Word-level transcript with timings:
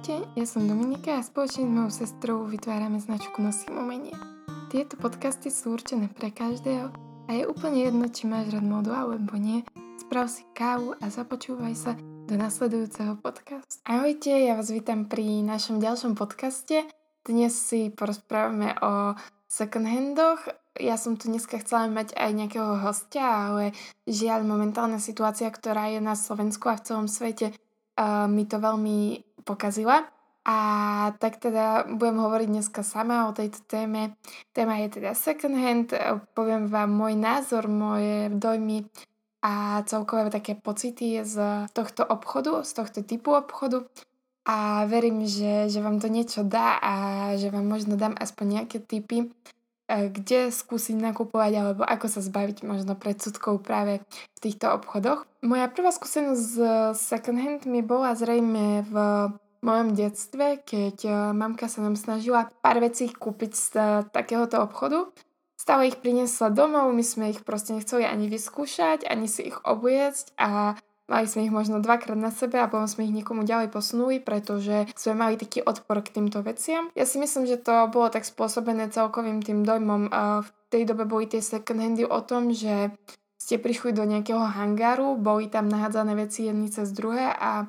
Ahojte, 0.00 0.32
ja 0.32 0.48
som 0.48 0.64
Dominika 0.64 1.20
a 1.20 1.20
spoločne 1.20 1.68
s 1.68 1.74
mojou 1.76 1.92
sestrou 1.92 2.48
vytvárame 2.48 2.96
značku 3.04 3.36
Nosím 3.44 3.84
umenie. 3.84 4.16
Tieto 4.72 4.96
podcasty 4.96 5.52
sú 5.52 5.76
určené 5.76 6.08
pre 6.08 6.32
každého 6.32 6.88
a 7.28 7.30
je 7.36 7.44
úplne 7.44 7.84
jedno, 7.84 8.08
či 8.08 8.24
máš 8.24 8.48
rád 8.48 8.64
modu 8.64 8.96
alebo 8.96 9.36
nie. 9.36 9.60
Sprav 10.00 10.32
si 10.32 10.48
kávu 10.56 10.96
a 10.96 11.12
započúvaj 11.12 11.76
sa 11.76 11.92
do 12.00 12.32
nasledujúceho 12.32 13.20
podcastu. 13.20 13.76
Ahojte, 13.84 14.32
ja 14.32 14.56
vás 14.56 14.72
vítam 14.72 15.04
pri 15.04 15.44
našom 15.44 15.84
ďalšom 15.84 16.16
podcaste. 16.16 16.88
Dnes 17.20 17.52
si 17.52 17.92
porozprávame 17.92 18.72
o 18.80 19.20
second 19.52 19.84
handoch. 19.84 20.48
Ja 20.80 20.96
som 20.96 21.20
tu 21.20 21.28
dneska 21.28 21.60
chcela 21.60 21.92
mať 21.92 22.16
aj 22.16 22.30
nejakého 22.32 22.88
hostia, 22.88 23.52
ale 23.52 23.76
žiaľ 24.08 24.48
momentálna 24.48 24.96
situácia, 24.96 25.52
ktorá 25.52 25.92
je 25.92 26.00
na 26.00 26.16
Slovensku 26.16 26.72
a 26.72 26.80
v 26.80 26.88
celom 26.88 27.04
svete, 27.04 27.52
uh, 28.00 28.24
mi 28.24 28.48
to 28.48 28.56
veľmi 28.56 29.28
pokazila. 29.44 30.08
A 30.40 30.56
tak 31.20 31.36
teda 31.36 31.84
budem 31.84 32.16
hovoriť 32.16 32.48
dneska 32.48 32.80
sama 32.80 33.28
o 33.28 33.36
tejto 33.36 33.60
téme. 33.68 34.16
Téma 34.56 34.80
je 34.80 34.88
teda 35.00 35.12
second 35.12 35.52
hand. 35.52 35.92
Poviem 36.32 36.64
vám 36.66 36.90
môj 36.96 37.12
názor, 37.12 37.68
moje 37.68 38.32
dojmy 38.32 38.88
a 39.44 39.84
celkové 39.84 40.32
také 40.32 40.56
pocity 40.56 41.20
z 41.24 41.68
tohto 41.72 42.08
obchodu, 42.08 42.64
z 42.64 42.72
tohto 42.72 43.00
typu 43.04 43.36
obchodu. 43.36 43.84
A 44.48 44.88
verím, 44.88 45.28
že, 45.28 45.68
že 45.68 45.84
vám 45.84 46.00
to 46.00 46.08
niečo 46.08 46.40
dá 46.40 46.80
a 46.80 46.92
že 47.36 47.52
vám 47.52 47.68
možno 47.68 48.00
dám 48.00 48.16
aspoň 48.16 48.46
nejaké 48.64 48.80
tipy, 48.80 49.28
kde 49.90 50.54
skúsiť 50.54 50.96
nakupovať 50.96 51.52
alebo 51.58 51.82
ako 51.82 52.06
sa 52.06 52.20
zbaviť 52.22 52.62
možno 52.62 52.94
predsudkov 52.94 53.66
práve 53.66 54.00
v 54.06 54.38
týchto 54.38 54.70
obchodoch. 54.70 55.26
Moja 55.42 55.66
prvá 55.66 55.90
skúsenosť 55.90 56.42
z 56.42 56.56
second 56.94 57.38
hand 57.42 57.62
mi 57.66 57.82
bola 57.82 58.14
zrejme 58.14 58.86
v 58.86 58.94
mojom 59.60 59.92
detstve, 59.92 60.64
keď 60.64 60.96
e, 61.04 61.10
mamka 61.36 61.68
sa 61.68 61.84
nám 61.84 61.96
snažila 61.96 62.48
pár 62.64 62.80
vecí 62.80 63.12
kúpiť 63.12 63.52
z 63.52 63.66
e, 63.76 63.80
takéhoto 64.08 64.64
obchodu. 64.64 65.12
Stále 65.60 65.92
ich 65.92 66.00
priniesla 66.00 66.48
domov, 66.48 66.88
my 66.96 67.04
sme 67.04 67.36
ich 67.36 67.44
proste 67.44 67.76
nechceli 67.76 68.08
ani 68.08 68.32
vyskúšať, 68.32 69.04
ani 69.04 69.28
si 69.28 69.52
ich 69.52 69.58
obliecť 69.60 70.32
a 70.40 70.80
Mali 71.10 71.26
sme 71.26 71.42
ich 71.42 71.50
možno 71.50 71.82
dvakrát 71.82 72.14
na 72.14 72.30
sebe 72.30 72.62
a 72.62 72.70
potom 72.70 72.86
sme 72.86 73.02
ich 73.02 73.10
niekomu 73.10 73.42
ďalej 73.42 73.74
posunuli, 73.74 74.22
pretože 74.22 74.86
sme 74.94 75.18
mali 75.18 75.34
taký 75.34 75.58
odpor 75.58 76.06
k 76.06 76.14
týmto 76.14 76.38
veciam. 76.46 76.86
Ja 76.94 77.02
si 77.02 77.18
myslím, 77.18 77.50
že 77.50 77.58
to 77.58 77.90
bolo 77.90 78.14
tak 78.14 78.22
spôsobené 78.22 78.94
celkovým 78.94 79.42
tým 79.42 79.66
dojmom. 79.66 80.06
V 80.46 80.48
tej 80.70 80.86
dobe 80.86 81.10
boli 81.10 81.26
tie 81.26 81.42
second 81.42 81.82
handy 81.82 82.06
o 82.06 82.22
tom, 82.22 82.54
že 82.54 82.94
ste 83.34 83.58
prišli 83.58 83.90
do 83.90 84.06
nejakého 84.06 84.38
hangáru, 84.38 85.18
boli 85.18 85.50
tam 85.50 85.66
nahádzané 85.66 86.14
veci 86.14 86.46
jedny 86.46 86.70
cez 86.70 86.94
druhé 86.94 87.34
a 87.34 87.66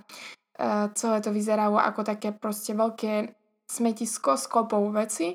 celé 0.94 1.18
to 1.26 1.34
vyzeralo 1.34 1.82
ako 1.82 2.06
také 2.06 2.30
proste 2.30 2.78
veľké 2.78 3.34
smetisko 3.66 4.38
s 4.38 4.46
kopou 4.46 4.86
veci 4.94 5.34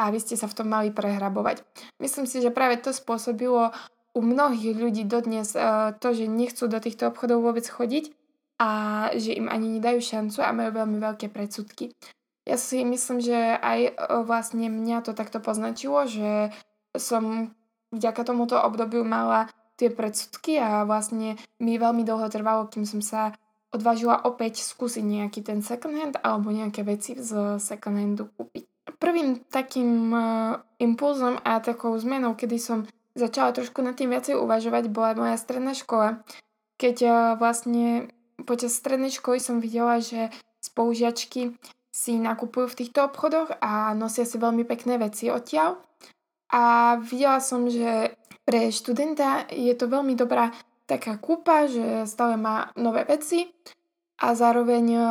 a 0.00 0.10
vy 0.10 0.18
ste 0.18 0.34
sa 0.34 0.50
v 0.50 0.56
tom 0.56 0.72
mali 0.72 0.90
prehrabovať. 0.90 1.62
Myslím 2.02 2.26
si, 2.26 2.42
že 2.42 2.50
práve 2.50 2.82
to 2.82 2.90
spôsobilo 2.90 3.70
u 4.14 4.20
mnohých 4.22 4.78
ľudí 4.78 5.02
dodnes 5.04 5.58
uh, 5.58 5.90
to, 5.98 6.14
že 6.14 6.30
nechcú 6.30 6.70
do 6.70 6.78
týchto 6.78 7.10
obchodov 7.10 7.42
vôbec 7.42 7.66
chodiť 7.66 8.14
a 8.62 8.70
že 9.18 9.34
im 9.34 9.50
ani 9.50 9.78
nedajú 9.78 9.98
šancu 9.98 10.38
a 10.38 10.54
majú 10.54 10.70
veľmi 10.78 11.02
veľké 11.02 11.26
predsudky. 11.34 11.90
Ja 12.46 12.54
si 12.54 12.86
myslím, 12.86 13.18
že 13.18 13.58
aj 13.58 13.98
uh, 13.98 14.22
vlastne 14.22 14.70
mňa 14.70 15.02
to 15.02 15.12
takto 15.18 15.42
poznačilo, 15.42 16.06
že 16.06 16.54
som 16.94 17.50
vďaka 17.90 18.22
tomuto 18.22 18.54
obdobiu 18.54 19.02
mala 19.02 19.50
tie 19.74 19.90
predsudky 19.90 20.62
a 20.62 20.86
vlastne 20.86 21.34
mi 21.58 21.74
veľmi 21.74 22.06
dlho 22.06 22.30
trvalo, 22.30 22.70
kým 22.70 22.86
som 22.86 23.02
sa 23.02 23.34
odvážila 23.74 24.22
opäť 24.22 24.62
skúsiť 24.62 25.02
nejaký 25.02 25.42
ten 25.42 25.58
second 25.58 25.98
hand 25.98 26.14
alebo 26.22 26.54
nejaké 26.54 26.86
veci 26.86 27.18
z 27.18 27.58
second 27.58 27.98
handu 27.98 28.30
kúpiť. 28.30 28.70
Prvým 29.02 29.42
takým 29.50 30.14
uh, 30.14 30.62
impulzom 30.78 31.42
a 31.42 31.58
takou 31.58 31.98
zmenou, 31.98 32.38
kedy 32.38 32.62
som 32.62 32.86
začala 33.14 33.54
trošku 33.54 33.80
nad 33.80 33.94
tým 33.94 34.10
viacej 34.10 34.36
uvažovať, 34.38 34.90
bola 34.90 35.14
moja 35.14 35.38
stredná 35.38 35.72
škola. 35.72 36.22
Keď 36.78 36.96
uh, 37.06 37.14
vlastne 37.38 38.10
počas 38.42 38.74
strednej 38.74 39.14
školy 39.14 39.38
som 39.38 39.62
videla, 39.62 40.02
že 40.02 40.34
spolužiačky 40.60 41.54
si 41.94 42.12
nakupujú 42.18 42.66
v 42.74 42.78
týchto 42.84 43.06
obchodoch 43.06 43.54
a 43.62 43.94
nosia 43.94 44.26
si 44.26 44.34
veľmi 44.34 44.66
pekné 44.66 44.98
veci 44.98 45.30
odtiaľ. 45.30 45.78
A 46.50 46.94
videla 46.98 47.38
som, 47.38 47.70
že 47.70 48.18
pre 48.42 48.74
študenta 48.74 49.46
je 49.48 49.70
to 49.78 49.86
veľmi 49.86 50.18
dobrá 50.18 50.50
taká 50.84 51.16
kúpa, 51.16 51.70
že 51.70 52.04
stále 52.04 52.36
má 52.36 52.74
nové 52.76 53.06
veci 53.06 53.48
a 54.20 54.34
zároveň 54.34 54.84
uh, 54.94 55.06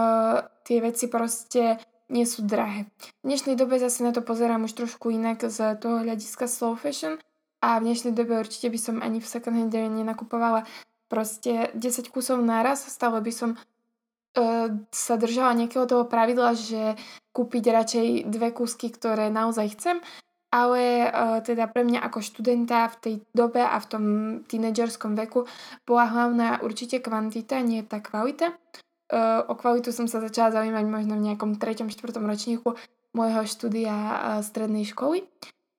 tie 0.68 0.84
veci 0.84 1.08
proste 1.08 1.80
nie 2.12 2.28
sú 2.30 2.46
drahé. 2.46 2.86
V 3.24 3.26
dnešnej 3.26 3.58
dobe 3.58 3.82
zase 3.82 4.06
na 4.06 4.14
to 4.14 4.22
pozerám 4.22 4.70
už 4.70 4.76
trošku 4.76 5.10
inak 5.10 5.42
z 5.48 5.80
toho 5.82 6.04
hľadiska 6.04 6.46
slow 6.46 6.78
fashion, 6.78 7.18
a 7.64 7.80
v 7.80 7.88
dnešnej 7.88 8.12
dobe 8.12 8.36
určite 8.36 8.68
by 8.68 8.76
som 8.76 8.96
ani 9.00 9.24
v 9.24 9.32
second 9.32 9.56
hande 9.56 9.80
nenakupovala 9.80 10.68
proste 11.08 11.72
10 11.80 12.12
kusov 12.12 12.44
naraz, 12.44 12.84
stále 12.84 13.24
by 13.24 13.32
som 13.32 13.56
uh, 13.56 14.68
sa 14.92 15.16
držala 15.16 15.56
nejakého 15.56 15.88
toho 15.88 16.04
pravidla, 16.04 16.60
že 16.60 17.00
kúpiť 17.32 17.64
radšej 17.72 18.08
dve 18.28 18.52
kúsky, 18.52 18.92
ktoré 18.92 19.32
naozaj 19.32 19.80
chcem, 19.80 19.98
ale 20.52 21.08
uh, 21.08 21.40
teda 21.40 21.72
pre 21.72 21.88
mňa 21.88 22.04
ako 22.04 22.20
študenta 22.20 22.92
v 22.92 22.96
tej 23.00 23.16
dobe 23.32 23.64
a 23.64 23.80
v 23.80 23.88
tom 23.88 24.04
tínedžerskom 24.44 25.16
veku 25.16 25.48
bola 25.88 26.12
hlavná 26.12 26.60
určite 26.68 27.00
kvantita, 27.00 27.64
nie 27.64 27.80
tá 27.88 28.04
kvalita. 28.04 28.52
Uh, 29.08 29.46
o 29.48 29.56
kvalitu 29.56 29.96
som 29.96 30.10
sa 30.10 30.20
začala 30.20 30.52
zaujímať 30.52 30.86
možno 30.90 31.16
v 31.16 31.32
nejakom 31.32 31.56
3. 31.56 31.88
4. 31.88 31.96
ročníku 32.20 32.76
môjho 33.14 33.46
štúdia 33.46 33.94
strednej 34.42 34.90
školy. 34.90 35.30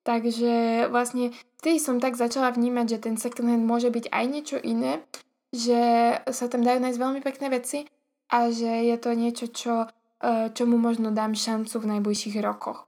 Takže 0.04 0.87
vlastne 0.92 1.32
vtedy 1.65 1.81
som 1.81 1.97
tak 1.97 2.20
začala 2.20 2.53
vnímať, 2.53 2.87
že 2.97 2.98
ten 3.09 3.16
second 3.16 3.48
hand 3.48 3.65
môže 3.65 3.88
byť 3.88 4.12
aj 4.12 4.25
niečo 4.28 4.59
iné, 4.60 5.00
že 5.48 5.81
sa 6.28 6.47
tam 6.53 6.60
dajú 6.60 6.78
nájsť 6.84 7.00
veľmi 7.00 7.20
pekné 7.25 7.48
veci 7.48 7.88
a 8.28 8.53
že 8.53 8.69
je 8.84 8.97
to 9.00 9.10
niečo, 9.16 9.47
čo, 9.48 9.75
e, 10.20 10.53
čomu 10.53 10.76
možno 10.76 11.09
dám 11.09 11.32
šancu 11.32 11.72
v 11.81 11.91
najbližších 11.97 12.37
rokoch. 12.44 12.84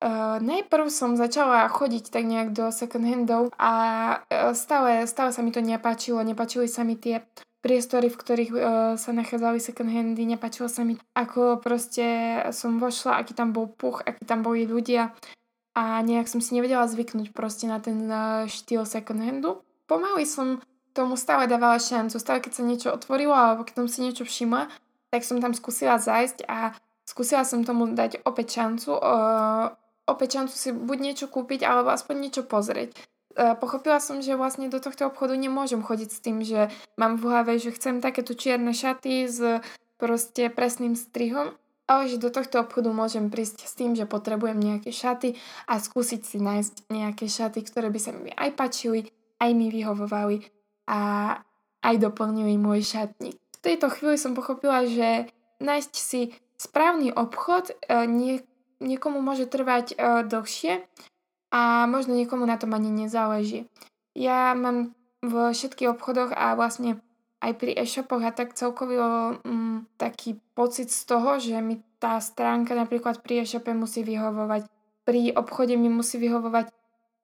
Uh, 0.00 0.40
najprv 0.40 0.88
som 0.88 1.12
začala 1.12 1.68
chodiť 1.68 2.08
tak 2.08 2.24
nejak 2.24 2.56
do 2.56 2.72
second 2.72 3.04
handov 3.04 3.52
a 3.60 3.72
uh, 4.16 4.56
stále, 4.56 5.04
stále 5.04 5.28
sa 5.28 5.44
mi 5.44 5.52
to 5.52 5.60
nepáčilo, 5.60 6.24
nepáčili 6.24 6.72
sa 6.72 6.88
mi 6.88 6.96
tie 6.96 7.20
priestory, 7.60 8.08
v 8.08 8.16
ktorých 8.16 8.50
uh, 8.56 8.60
sa 8.96 9.12
nachádzali 9.12 9.60
second 9.60 9.92
handy, 9.92 10.24
nepáčilo 10.24 10.72
sa 10.72 10.88
mi, 10.88 10.96
ako 11.12 11.60
proste 11.60 12.40
som 12.48 12.80
vošla, 12.80 13.20
aký 13.20 13.36
tam 13.36 13.52
bol 13.52 13.68
puch, 13.68 14.00
aký 14.00 14.24
tam 14.24 14.40
boli 14.40 14.64
ľudia, 14.64 15.12
a 15.74 16.02
nejak 16.02 16.26
som 16.26 16.42
si 16.42 16.56
nevedela 16.58 16.86
zvyknúť 16.90 17.30
proste 17.30 17.70
na 17.70 17.78
ten 17.78 18.10
štýl 18.50 18.82
second 18.82 19.22
handu. 19.22 19.62
Pomaly 19.86 20.26
som 20.26 20.58
tomu 20.92 21.14
stále 21.14 21.46
dávala 21.46 21.78
šancu. 21.78 22.18
Stále 22.18 22.42
keď 22.42 22.52
sa 22.52 22.62
niečo 22.66 22.88
otvorilo 22.90 23.34
alebo 23.34 23.62
keď 23.62 23.84
som 23.84 23.88
si 23.88 23.98
niečo 24.02 24.26
všimla, 24.26 24.66
tak 25.10 25.22
som 25.22 25.38
tam 25.38 25.54
skúsila 25.54 25.98
zajsť 25.98 26.46
a 26.46 26.74
skúsila 27.06 27.42
som 27.46 27.62
tomu 27.62 27.90
dať 27.90 28.22
opäť 28.26 28.62
šancu. 28.62 28.98
Uh, 28.98 29.74
opäť 30.06 30.42
šancu 30.42 30.54
si 30.54 30.70
buď 30.74 30.98
niečo 30.98 31.26
kúpiť 31.30 31.66
alebo 31.66 31.94
aspoň 31.94 32.14
niečo 32.18 32.42
pozrieť. 32.46 32.94
Uh, 33.34 33.54
pochopila 33.54 34.02
som, 34.02 34.18
že 34.22 34.34
vlastne 34.34 34.66
do 34.66 34.82
tohto 34.82 35.06
obchodu 35.06 35.34
nemôžem 35.38 35.82
chodiť 35.82 36.10
s 36.10 36.22
tým, 36.22 36.42
že 36.42 36.70
mám 36.98 37.18
v 37.18 37.30
hlave, 37.30 37.52
že 37.62 37.74
chcem 37.74 38.02
takéto 38.02 38.34
čierne 38.34 38.74
šaty 38.74 39.26
s 39.30 39.38
proste 39.98 40.50
presným 40.50 40.98
strihom 40.98 41.54
ale 41.90 42.06
že 42.06 42.22
do 42.22 42.30
tohto 42.30 42.62
obchodu 42.62 42.94
môžem 42.94 43.34
prísť 43.34 43.66
s 43.66 43.74
tým, 43.74 43.98
že 43.98 44.06
potrebujem 44.06 44.54
nejaké 44.62 44.94
šaty 44.94 45.34
a 45.66 45.82
skúsiť 45.82 46.22
si 46.22 46.38
nájsť 46.38 46.86
nejaké 46.86 47.26
šaty, 47.26 47.66
ktoré 47.66 47.90
by 47.90 47.98
sa 47.98 48.14
mi 48.14 48.30
aj 48.30 48.54
páčili, 48.54 49.10
aj 49.42 49.50
mi 49.58 49.74
vyhovovali 49.74 50.46
a 50.86 51.00
aj 51.82 51.94
doplnili 51.98 52.54
môj 52.62 52.86
šatník. 52.86 53.34
V 53.34 53.58
tejto 53.58 53.90
chvíli 53.90 54.14
som 54.14 54.38
pochopila, 54.38 54.86
že 54.86 55.34
nájsť 55.58 55.92
si 55.98 56.30
správny 56.62 57.10
obchod 57.10 57.74
e, 57.74 58.06
nie, 58.06 58.38
niekomu 58.78 59.18
môže 59.18 59.50
trvať 59.50 59.92
e, 59.92 59.96
dlhšie 60.30 60.86
a 61.50 61.90
možno 61.90 62.14
niekomu 62.14 62.46
na 62.46 62.54
tom 62.54 62.70
ani 62.70 62.94
nezáleží. 62.94 63.66
Ja 64.14 64.54
mám 64.54 64.94
v 65.26 65.50
všetkých 65.50 65.90
obchodoch 65.90 66.30
a 66.32 66.54
vlastne 66.54 67.02
aj 67.40 67.52
pri 67.56 67.72
e-shopoch 67.76 68.20
a 68.20 68.30
tak 68.30 68.52
celkovo 68.52 69.40
um, 69.40 69.88
taký 69.96 70.36
pocit 70.52 70.92
z 70.92 71.08
toho, 71.08 71.40
že 71.40 71.56
mi 71.64 71.80
tá 71.96 72.20
stránka 72.20 72.76
napríklad 72.76 73.24
pri 73.24 73.44
e-shope 73.44 73.72
musí 73.72 74.04
vyhovovať, 74.04 74.68
pri 75.08 75.32
obchode 75.32 75.74
mi 75.80 75.88
musí 75.88 76.20
vyhovovať 76.20 76.68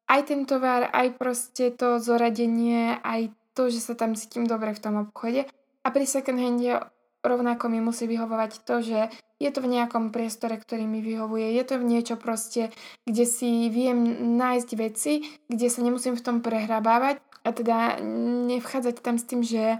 aj 0.07 0.21
ten 0.25 0.49
tovar, 0.49 0.89
aj 0.91 1.19
proste 1.19 1.75
to 1.75 1.99
zoradenie, 2.01 2.97
aj 3.03 3.35
to, 3.53 3.69
že 3.69 3.81
sa 3.83 3.95
tam 3.99 4.15
cítim 4.15 4.47
dobre 4.47 4.73
v 4.73 4.83
tom 4.83 4.95
obchode. 5.03 5.45
A 5.83 5.89
pri 5.91 6.05
second 6.07 6.39
hande 6.39 6.81
rovnako 7.27 7.69
mi 7.69 7.83
musí 7.83 8.07
vyhovovať 8.07 8.63
to, 8.63 8.83
že 8.83 9.01
je 9.37 9.51
to 9.53 9.61
v 9.61 9.73
nejakom 9.77 10.15
priestore, 10.15 10.57
ktorý 10.57 10.89
mi 10.89 11.05
vyhovuje, 11.05 11.53
je 11.61 11.65
to 11.67 11.75
v 11.77 11.85
niečo 11.85 12.17
proste, 12.17 12.73
kde 13.05 13.25
si 13.29 13.69
viem 13.69 14.33
nájsť 14.41 14.71
veci, 14.81 15.21
kde 15.51 15.69
sa 15.69 15.85
nemusím 15.85 16.17
v 16.17 16.25
tom 16.25 16.37
prehrabávať 16.41 17.21
a 17.47 17.55
teda 17.55 18.03
nevchádzať 18.51 18.95
tam 18.99 19.23
s 19.23 19.25
tým, 19.25 19.47
že, 19.47 19.79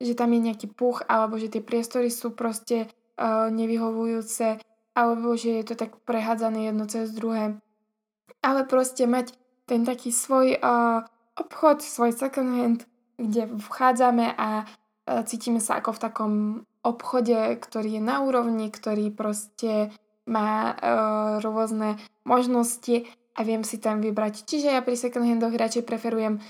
že 0.00 0.16
tam 0.16 0.32
je 0.32 0.40
nejaký 0.48 0.72
puch 0.72 1.04
alebo 1.04 1.36
že 1.36 1.52
tie 1.52 1.60
priestory 1.60 2.08
sú 2.08 2.32
proste 2.32 2.88
uh, 3.20 3.52
nevyhovujúce, 3.52 4.56
alebo 4.96 5.36
že 5.36 5.60
je 5.60 5.64
to 5.68 5.74
tak 5.76 6.00
prehádzané 6.08 6.72
jedno 6.72 6.88
cez 6.88 7.12
druhé. 7.12 7.60
Ale 8.40 8.64
proste 8.64 9.04
mať 9.04 9.36
ten 9.68 9.84
taký 9.84 10.08
svoj 10.08 10.56
uh, 10.56 11.04
obchod, 11.36 11.84
svoj 11.84 12.16
second 12.16 12.50
hand, 12.56 12.80
kde 13.20 13.52
vchádzame 13.60 14.32
a 14.32 14.64
uh, 14.64 15.22
cítime 15.28 15.60
sa 15.60 15.84
ako 15.84 16.00
v 16.00 16.02
takom 16.02 16.32
obchode, 16.80 17.36
ktorý 17.60 18.00
je 18.00 18.02
na 18.02 18.24
úrovni, 18.24 18.72
ktorý 18.72 19.12
proste 19.12 19.92
má 20.26 20.72
uh, 20.72 21.44
rôzne 21.44 22.00
možnosti 22.24 23.06
a 23.36 23.40
viem 23.44 23.62
si 23.62 23.78
tam 23.78 24.00
vybrať. 24.02 24.44
Čiže 24.48 24.74
ja 24.74 24.80
pri 24.82 24.96
second 24.98 25.24
handoch 25.28 25.54
radšej 25.54 25.86
preferujem 25.86 26.42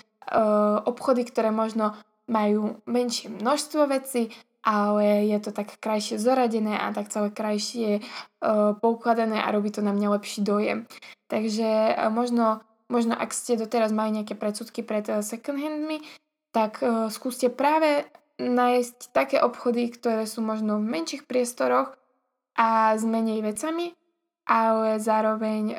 obchody, 0.86 1.26
ktoré 1.26 1.50
možno 1.50 1.96
majú 2.30 2.78
menšie 2.86 3.28
množstvo 3.32 3.90
vecí, 3.90 4.30
ale 4.62 5.26
je 5.26 5.38
to 5.42 5.50
tak 5.50 5.74
krajšie 5.82 6.22
zoradené 6.22 6.78
a 6.78 6.94
tak 6.94 7.10
celé 7.10 7.34
krajšie 7.34 7.98
uh, 7.98 8.78
poukladané 8.78 9.42
a 9.42 9.50
robí 9.50 9.74
to 9.74 9.82
na 9.82 9.90
mňa 9.90 10.08
lepší 10.22 10.46
dojem. 10.46 10.86
Takže 11.26 11.98
uh, 11.98 12.14
možno, 12.14 12.62
možno 12.86 13.18
ak 13.18 13.34
ste 13.34 13.58
doteraz 13.58 13.90
mali 13.90 14.22
nejaké 14.22 14.38
predsudky 14.38 14.86
pred 14.86 15.02
second 15.26 15.58
handmi, 15.58 15.98
tak 16.52 16.84
skúste 17.08 17.48
práve 17.48 18.04
nájsť 18.36 19.16
také 19.16 19.40
obchody, 19.40 19.88
ktoré 19.88 20.28
sú 20.28 20.44
možno 20.44 20.76
v 20.76 20.84
menších 20.84 21.24
priestoroch 21.24 21.96
a 22.60 22.92
s 22.92 23.02
menej 23.08 23.40
vecami, 23.40 23.96
ale 24.46 24.98
zároveň 24.98 25.62
uh, 25.72 25.76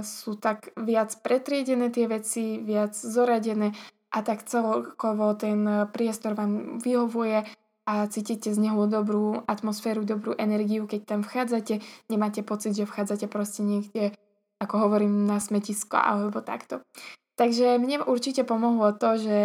sú 0.00 0.38
tak 0.38 0.70
viac 0.78 1.14
pretriedené 1.20 1.90
tie 1.90 2.06
veci, 2.06 2.62
viac 2.62 2.94
zoradené 2.94 3.74
a 4.14 4.22
tak 4.22 4.46
celkovo 4.46 5.34
ten 5.34 5.66
priestor 5.90 6.38
vám 6.38 6.78
vyhovuje 6.78 7.42
a 7.84 7.94
cítite 8.08 8.54
z 8.54 8.58
neho 8.62 8.86
dobrú 8.86 9.42
atmosféru, 9.44 10.06
dobrú 10.06 10.32
energiu, 10.38 10.86
keď 10.86 11.00
tam 11.04 11.20
vchádzate, 11.26 11.82
nemáte 12.08 12.40
pocit, 12.46 12.72
že 12.78 12.88
vchádzate 12.88 13.26
proste 13.28 13.60
niekde, 13.66 14.14
ako 14.62 14.88
hovorím, 14.88 15.26
na 15.26 15.42
smetisko 15.42 15.98
alebo 15.98 16.40
takto. 16.40 16.80
Takže 17.34 17.76
mne 17.82 18.06
určite 18.06 18.46
pomohlo 18.46 18.94
to, 18.94 19.18
že 19.18 19.40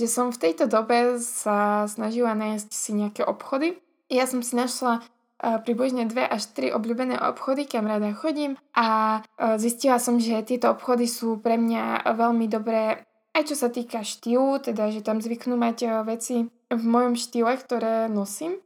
že 0.00 0.08
som 0.10 0.34
v 0.34 0.40
tejto 0.50 0.66
dobe 0.66 1.20
sa 1.22 1.86
snažila 1.86 2.34
nájsť 2.34 2.68
si 2.74 2.90
nejaké 2.96 3.22
obchody. 3.22 3.78
Ja 4.10 4.26
som 4.26 4.42
si 4.42 4.56
našla 4.56 5.04
približne 5.42 6.06
dve 6.06 6.22
až 6.22 6.54
tri 6.54 6.70
obľúbené 6.70 7.18
obchody, 7.18 7.66
kam 7.66 7.90
rada 7.90 8.14
chodím. 8.14 8.54
A 8.78 9.20
uh, 9.20 9.58
zistila 9.58 9.98
som, 9.98 10.22
že 10.22 10.46
tieto 10.46 10.70
obchody 10.70 11.10
sú 11.10 11.42
pre 11.42 11.58
mňa 11.58 12.06
veľmi 12.14 12.46
dobré 12.46 13.02
aj 13.32 13.48
čo 13.48 13.56
sa 13.56 13.72
týka 13.72 14.04
štýlu, 14.04 14.60
teda 14.60 14.92
že 14.92 15.00
tam 15.00 15.24
zvyknú 15.24 15.56
mať 15.56 15.78
uh, 15.88 15.90
veci 16.04 16.52
v 16.68 16.84
mojom 16.84 17.16
štýle, 17.16 17.56
ktoré 17.56 18.12
nosím. 18.12 18.60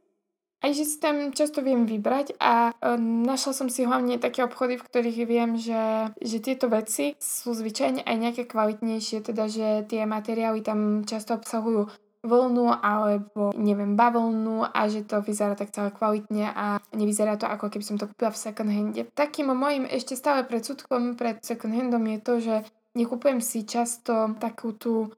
Aj 0.57 0.73
že 0.73 0.89
si 0.89 0.97
tam 0.97 1.29
často 1.37 1.61
viem 1.61 1.85
vybrať 1.85 2.33
a 2.41 2.73
um, 2.81 3.21
našla 3.21 3.53
som 3.53 3.69
si 3.69 3.85
hlavne 3.85 4.17
také 4.17 4.41
obchody, 4.41 4.81
v 4.81 4.87
ktorých 4.89 5.19
viem, 5.29 5.53
že, 5.53 6.09
že 6.17 6.41
tieto 6.41 6.65
veci 6.65 7.13
sú 7.21 7.53
zvyčajne 7.53 8.01
aj 8.01 8.15
nejaké 8.17 8.43
kvalitnejšie, 8.49 9.21
teda 9.21 9.45
že 9.45 9.85
tie 9.85 10.09
materiály 10.09 10.65
tam 10.65 11.05
často 11.05 11.37
obsahujú 11.37 11.93
vlnu 12.25 12.71
alebo 12.81 13.53
neviem 13.53 13.93
bavlnu 13.93 14.65
a 14.69 14.79
že 14.89 15.05
to 15.05 15.21
vyzerá 15.21 15.53
tak 15.53 15.73
celé 15.73 15.93
kvalitne 15.93 16.49
a 16.49 16.81
nevyzerá 16.93 17.37
to 17.37 17.45
ako 17.45 17.69
keby 17.69 17.83
som 17.85 17.97
to 17.97 18.09
kúpila 18.09 18.33
v 18.33 18.41
second 18.41 18.69
hande. 18.73 19.01
Takým 19.13 19.53
môjim 19.53 19.85
ešte 19.85 20.17
stále 20.17 20.45
predsudkom 20.45 21.19
pred 21.19 21.41
second 21.45 21.73
handom 21.73 22.03
je 22.09 22.19
to, 22.19 22.33
že 22.41 22.55
nekupujem 22.97 23.39
si 23.43 23.63
často 23.67 24.33
takú 24.41 24.73
tú 24.73 25.13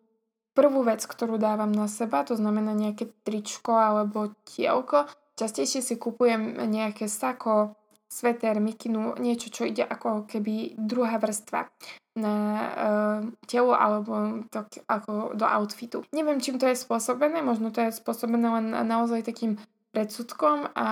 prvú 0.51 0.83
vec, 0.83 0.99
ktorú 1.07 1.39
dávam 1.39 1.71
na 1.71 1.87
seba, 1.87 2.27
to 2.27 2.35
znamená 2.35 2.75
nejaké 2.75 3.07
tričko 3.23 3.79
alebo 3.79 4.35
tielko, 4.43 5.07
Častejšie 5.39 5.79
si 5.79 5.95
kupujem 5.95 6.67
nejaké 6.67 7.07
sako, 7.07 7.79
sveter, 8.11 8.59
mikinu, 8.59 9.15
niečo, 9.15 9.47
čo 9.47 9.63
ide 9.63 9.87
ako 9.87 10.27
keby 10.27 10.75
druhá 10.75 11.15
vrstva 11.15 11.71
na 12.19 12.35
uh, 12.35 13.19
telo 13.47 13.71
alebo 13.71 14.43
to, 14.51 14.67
ako 14.85 15.33
do 15.33 15.47
outfitu. 15.47 16.03
Neviem, 16.11 16.43
čím 16.43 16.59
to 16.59 16.67
je 16.67 16.75
spôsobené, 16.75 17.39
možno 17.39 17.71
to 17.71 17.79
je 17.79 17.95
spôsobené 17.95 18.47
len 18.51 18.67
naozaj 18.85 19.23
takým 19.23 19.55
predsudkom 19.89 20.69
a 20.77 20.87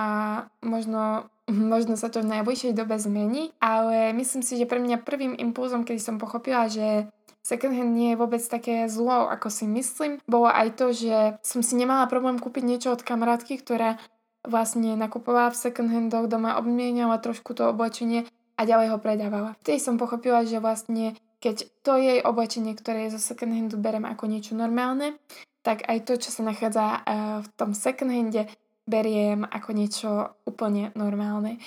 možno, 0.64 1.30
možno 1.72 1.94
sa 1.94 2.10
to 2.10 2.24
v 2.24 2.32
najbližšej 2.40 2.72
dobe 2.74 2.98
zmení, 2.98 3.52
ale 3.62 4.16
myslím 4.16 4.42
si, 4.42 4.58
že 4.58 4.66
pre 4.66 4.82
mňa 4.82 5.04
prvým 5.04 5.36
impulzom, 5.38 5.86
kedy 5.86 6.00
som 6.00 6.16
pochopila, 6.16 6.66
že 6.66 7.06
second 7.44 7.72
hand 7.72 7.96
nie 7.96 8.12
je 8.12 8.20
vôbec 8.20 8.42
také 8.44 8.84
zlo, 8.90 9.30
ako 9.30 9.48
si 9.48 9.64
myslím, 9.64 10.20
bolo 10.28 10.50
aj 10.50 10.76
to, 10.76 10.92
že 10.92 11.40
som 11.40 11.64
si 11.64 11.78
nemala 11.78 12.10
problém 12.10 12.36
kúpiť 12.36 12.64
niečo 12.66 12.88
od 12.92 13.00
kamarátky, 13.00 13.56
ktorá 13.62 13.96
vlastne 14.44 14.94
nakupovala 14.96 15.52
v 15.52 15.60
second 15.60 15.88
handoch, 15.92 16.30
doma 16.30 16.56
obmieniala 16.56 17.20
trošku 17.20 17.52
to 17.52 17.68
oblečenie 17.68 18.28
a 18.58 18.60
ďalej 18.66 18.90
ho 18.90 18.98
predávala. 18.98 19.54
Vtedy 19.62 19.78
som 19.78 19.94
pochopila, 19.94 20.42
že 20.42 20.58
vlastne 20.58 21.14
keď 21.38 21.70
to 21.86 21.94
jej 21.94 22.18
oblečenie, 22.18 22.74
ktoré 22.74 23.06
je 23.06 23.14
zo 23.14 23.22
second 23.22 23.54
handu, 23.54 23.78
berem 23.78 24.02
ako 24.02 24.26
niečo 24.26 24.58
normálne, 24.58 25.14
tak 25.62 25.86
aj 25.86 26.02
to, 26.02 26.18
čo 26.18 26.34
sa 26.34 26.42
nachádza 26.42 26.84
uh, 26.98 27.38
v 27.46 27.48
tom 27.54 27.70
second 27.78 28.10
hande, 28.10 28.50
beriem 28.90 29.46
ako 29.46 29.70
niečo 29.70 30.10
úplne 30.42 30.90
normálne. 30.98 31.62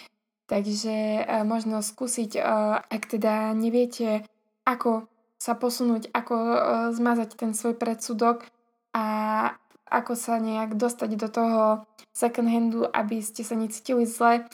Takže 0.52 1.24
uh, 1.24 1.48
možno 1.48 1.80
skúsiť, 1.80 2.36
uh, 2.36 2.84
ak 2.84 3.04
teda 3.08 3.56
neviete, 3.56 4.28
ako 4.68 5.08
sa 5.42 5.58
posunúť, 5.58 6.14
ako 6.14 6.38
zmazať 6.94 7.34
ten 7.34 7.58
svoj 7.58 7.74
predsudok 7.74 8.46
a 8.94 9.06
ako 9.90 10.14
sa 10.14 10.38
nejak 10.38 10.78
dostať 10.78 11.18
do 11.18 11.28
toho 11.34 11.62
second 12.14 12.46
handu, 12.46 12.86
aby 12.86 13.26
ste 13.26 13.42
sa 13.42 13.58
necítili 13.58 14.06
zle, 14.06 14.46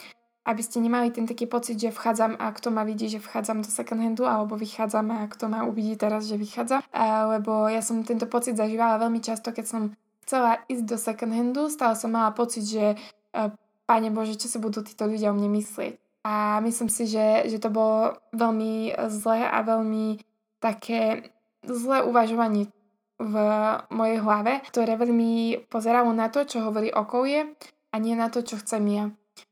aby 0.47 0.61
ste 0.63 0.79
nemali 0.79 1.11
ten 1.11 1.27
taký 1.27 1.43
pocit, 1.43 1.75
že 1.75 1.91
vchádzam 1.91 2.39
a 2.39 2.55
kto 2.55 2.71
ma 2.71 2.87
vidí, 2.87 3.11
že 3.11 3.19
vchádzam 3.19 3.67
do 3.67 3.69
second 3.69 3.99
handu, 3.99 4.23
alebo 4.23 4.55
vychádzam 4.55 5.11
a 5.11 5.27
kto 5.27 5.51
ma 5.51 5.67
uvidí 5.67 5.99
teraz, 5.99 6.23
že 6.31 6.39
vychádzam. 6.39 6.87
lebo 7.35 7.67
ja 7.67 7.83
som 7.83 7.99
tento 8.07 8.31
pocit 8.31 8.55
zažívala 8.55 8.95
veľmi 9.03 9.19
často, 9.19 9.51
keď 9.51 9.65
som 9.67 9.81
chcela 10.23 10.63
ísť 10.71 10.83
do 10.87 10.95
second 10.95 11.35
handu, 11.35 11.67
stále 11.67 11.99
som 11.99 12.15
mala 12.15 12.31
pocit, 12.31 12.63
že 12.63 12.95
uh, 13.35 13.51
Pane 13.87 14.11
Bože, 14.11 14.35
čo 14.35 14.51
si 14.51 14.59
budú 14.59 14.83
títo 14.83 15.07
ľudia 15.07 15.31
o 15.31 15.35
mne 15.35 15.51
myslieť. 15.59 15.95
A 16.27 16.59
myslím 16.59 16.91
si, 16.91 17.07
že, 17.07 17.47
že 17.47 17.55
to 17.59 17.71
bolo 17.71 18.19
veľmi 18.35 18.91
zlé 19.07 19.47
a 19.47 19.63
veľmi 19.63 20.19
také 20.59 21.31
zlé 21.63 22.03
uvažovanie 22.03 22.67
v 23.15 23.35
mojej 23.89 24.19
hlave, 24.19 24.59
ktoré 24.67 24.99
veľmi 24.99 25.65
pozeralo 25.71 26.11
na 26.11 26.27
to, 26.27 26.43
čo 26.43 26.67
hovorí 26.67 26.91
okolie 26.91 27.55
a 27.91 27.95
nie 27.97 28.13
na 28.13 28.27
to, 28.27 28.43
čo 28.43 28.59
chcem 28.59 28.83
ja. 28.91 29.05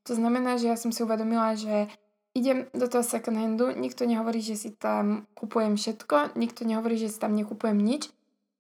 To 0.05 0.13
znamená, 0.15 0.57
že 0.57 0.71
ja 0.71 0.77
som 0.77 0.91
si 0.91 1.01
uvedomila, 1.01 1.57
že 1.57 1.89
idem 2.35 2.67
do 2.75 2.86
toho 2.88 3.03
second 3.03 3.38
handu, 3.39 3.71
nikto 3.71 4.03
nehovorí, 4.03 4.43
že 4.43 4.60
si 4.60 4.69
tam 4.75 5.25
kupujem 5.33 5.79
všetko, 5.79 6.36
nikto 6.36 6.67
nehovorí, 6.67 7.00
že 7.00 7.10
si 7.10 7.17
tam 7.17 7.33
nekupujem 7.33 7.79
nič. 7.79 8.12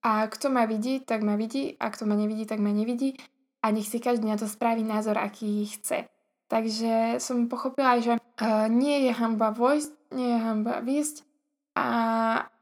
A 0.05 0.29
kto 0.29 0.53
ma 0.53 0.69
vidí, 0.69 1.01
tak 1.01 1.25
ma 1.25 1.35
vidí 1.35 1.75
a 1.81 1.89
kto 1.89 2.05
ma 2.05 2.15
nevidí, 2.15 2.45
tak 2.45 2.61
ma 2.61 2.69
nevidí. 2.69 3.17
A 3.65 3.73
nech 3.73 3.89
si 3.89 3.97
každý 3.97 4.29
na 4.29 4.37
to 4.37 4.45
spraví 4.45 4.85
názor, 4.85 5.17
aký 5.17 5.65
chce. 5.65 6.05
Takže 6.45 7.17
som 7.17 7.49
pochopila, 7.49 7.97
že 7.97 8.15
uh, 8.15 8.69
nie 8.69 9.09
je 9.09 9.11
hamba 9.17 9.49
vojsť, 9.49 9.91
nie 10.13 10.29
je 10.29 10.39
hamba 10.39 10.85
výjsť 10.85 11.25
a 11.75 11.87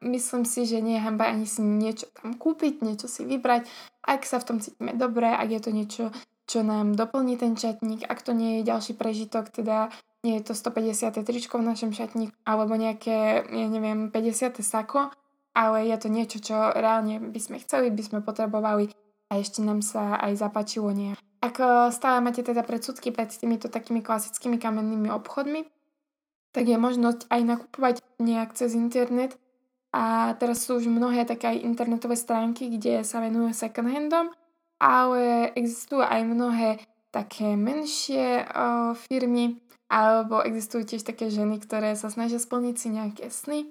myslím 0.01 0.41
si, 0.47 0.65
že 0.65 0.81
nie 0.81 0.97
je 0.97 1.05
hamba 1.05 1.29
ani 1.29 1.45
si 1.45 1.61
niečo 1.61 2.09
tam 2.17 2.33
kúpiť, 2.33 2.81
niečo 2.81 3.05
si 3.05 3.21
vybrať, 3.27 3.69
ak 4.01 4.25
sa 4.25 4.41
v 4.41 4.47
tom 4.49 4.57
cítime 4.57 4.97
dobre, 4.97 5.29
ak 5.29 5.49
je 5.53 5.61
to 5.61 5.69
niečo, 5.69 6.03
čo 6.49 6.61
nám 6.61 6.95
doplní 6.95 7.39
ten 7.39 7.55
šatník, 7.55 8.03
ak 8.07 8.19
to 8.21 8.35
nie 8.35 8.59
je 8.59 8.67
ďalší 8.67 8.93
prežitok, 8.99 9.49
teda 9.49 9.89
nie 10.23 10.39
je 10.39 10.51
to 10.51 10.53
150. 10.55 11.19
tričko 11.23 11.59
v 11.59 11.67
našom 11.67 11.91
šatníku, 11.91 12.31
alebo 12.47 12.75
nejaké, 12.75 13.43
ja 13.43 13.67
neviem, 13.67 14.11
50. 14.11 14.63
sako, 14.63 15.11
ale 15.53 15.87
je 15.87 15.97
to 15.99 16.07
niečo, 16.07 16.37
čo 16.39 16.55
reálne 16.73 17.19
by 17.19 17.39
sme 17.39 17.57
chceli, 17.61 17.91
by 17.91 18.03
sme 18.03 18.19
potrebovali 18.23 18.89
a 19.31 19.41
ešte 19.41 19.65
nám 19.65 19.81
sa 19.81 20.17
aj 20.19 20.39
zapáčilo 20.39 20.93
nie. 20.93 21.17
Ak 21.43 21.59
stále 21.91 22.23
máte 22.23 22.39
teda 22.39 22.63
predsudky 22.63 23.11
pred 23.11 23.27
týmito 23.27 23.67
takými 23.67 23.99
klasickými 23.99 24.55
kamennými 24.55 25.11
obchodmi, 25.11 25.67
tak 26.53 26.69
je 26.69 26.77
možnosť 26.77 27.27
aj 27.27 27.41
nakupovať 27.43 27.95
nejak 28.21 28.55
cez 28.55 28.77
internet. 28.77 29.35
A 29.93 30.33
teraz 30.41 30.65
sú 30.65 30.81
už 30.81 30.89
mnohé 30.89 31.25
také 31.27 31.53
aj 31.53 31.65
internetové 31.65 32.17
stránky, 32.17 32.65
kde 32.65 33.05
sa 33.05 33.21
venujú 33.21 33.53
second 33.53 33.89
handom, 33.89 34.33
ale 34.81 35.51
existujú 35.53 36.01
aj 36.01 36.21
mnohé 36.25 36.69
také 37.13 37.53
menšie 37.53 38.41
uh, 38.41 38.97
firmy, 38.97 39.61
alebo 39.91 40.41
existujú 40.41 40.89
tiež 40.89 41.05
také 41.05 41.29
ženy, 41.29 41.61
ktoré 41.61 41.93
sa 41.93 42.09
snažia 42.09 42.41
splniť 42.41 42.75
si 42.75 42.87
nejaké 42.89 43.29
sny 43.29 43.69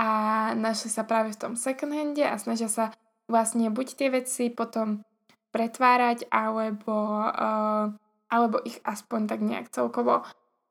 a 0.00 0.08
našli 0.56 0.88
sa 0.88 1.04
práve 1.04 1.36
v 1.36 1.40
tom 1.40 1.52
second 1.52 1.92
a 2.16 2.40
snažia 2.40 2.72
sa 2.72 2.96
vlastne 3.28 3.68
buď 3.68 3.86
tie 3.92 4.08
veci 4.08 4.48
potom 4.48 5.04
pretvárať, 5.52 6.32
alebo, 6.32 7.28
uh, 7.28 7.92
alebo 8.32 8.56
ich 8.64 8.80
aspoň 8.88 9.20
tak 9.28 9.40
nejak 9.44 9.68
celkovo 9.68 10.24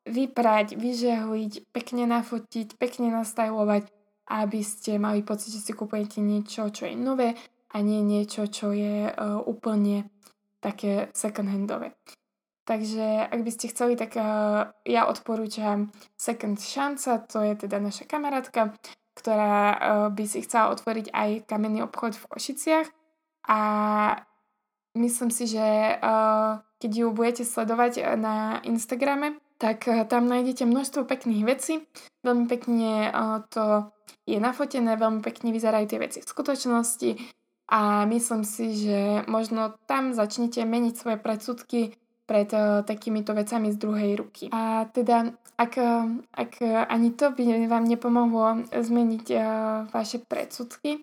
vyprať, 0.09 0.73
vyžehliť, 0.73 1.69
pekne 1.69 2.09
nafotiť, 2.09 2.81
pekne 2.81 3.13
nastajlovať, 3.13 3.85
aby 4.33 4.59
ste 4.65 4.97
mali 4.97 5.21
pocit, 5.21 5.53
že 5.53 5.61
si 5.61 5.71
kúpujete 5.77 6.17
niečo, 6.17 6.73
čo 6.73 6.89
je 6.89 6.97
nové 6.97 7.37
a 7.71 7.79
nie 7.79 8.03
niečo, 8.03 8.51
čo 8.51 8.75
je 8.75 9.07
uh, 9.07 9.39
úplne 9.47 10.11
také 10.59 11.07
second-handové. 11.15 11.95
Takže 12.67 13.31
ak 13.31 13.39
by 13.41 13.51
ste 13.51 13.71
chceli, 13.71 13.95
tak 13.95 14.13
uh, 14.19 14.69
ja 14.85 15.07
odporúčam 15.07 15.89
Second 16.19 16.59
Chance, 16.59 17.09
to 17.31 17.41
je 17.41 17.55
teda 17.55 17.79
naša 17.79 18.05
kamarátka, 18.05 18.75
ktorá 19.15 19.55
uh, 19.71 19.77
by 20.11 20.23
si 20.27 20.43
chcela 20.43 20.75
otvoriť 20.75 21.09
aj 21.15 21.29
kamenný 21.47 21.81
obchod 21.87 22.19
v 22.19 22.29
Košiciach 22.29 22.87
a 23.49 23.59
myslím 24.93 25.31
si, 25.31 25.47
že 25.47 25.97
keď 26.77 26.91
ju 26.91 27.07
budete 27.15 27.47
sledovať 27.47 28.19
na 28.19 28.59
Instagrame, 28.67 29.39
tak 29.57 29.87
tam 30.11 30.27
nájdete 30.27 30.67
množstvo 30.67 31.07
pekných 31.07 31.47
vecí. 31.47 31.81
Veľmi 32.21 32.45
pekne 32.45 33.09
to 33.49 33.89
je 34.27 34.37
nafotené, 34.37 34.99
veľmi 34.99 35.23
pekne 35.23 35.55
vyzerajú 35.55 35.85
tie 35.89 35.99
veci 36.01 36.19
v 36.21 36.27
skutočnosti 36.27 37.09
a 37.71 38.03
myslím 38.05 38.43
si, 38.43 38.75
že 38.75 39.23
možno 39.31 39.79
tam 39.87 40.11
začnete 40.11 40.67
meniť 40.67 40.93
svoje 40.99 41.17
predsudky 41.17 41.95
pred 42.27 42.51
uh, 42.51 42.83
takýmito 42.83 43.31
vecami 43.31 43.71
z 43.71 43.77
druhej 43.79 44.11
ruky. 44.19 44.45
A 44.51 44.91
teda, 44.91 45.31
ak, 45.55 45.79
ak 46.35 46.53
ani 46.91 47.15
to 47.15 47.31
by 47.31 47.71
vám 47.71 47.87
nepomohlo 47.87 48.67
zmeniť 48.75 49.25
uh, 49.31 49.43
vaše 49.95 50.19
predsudky, 50.19 50.99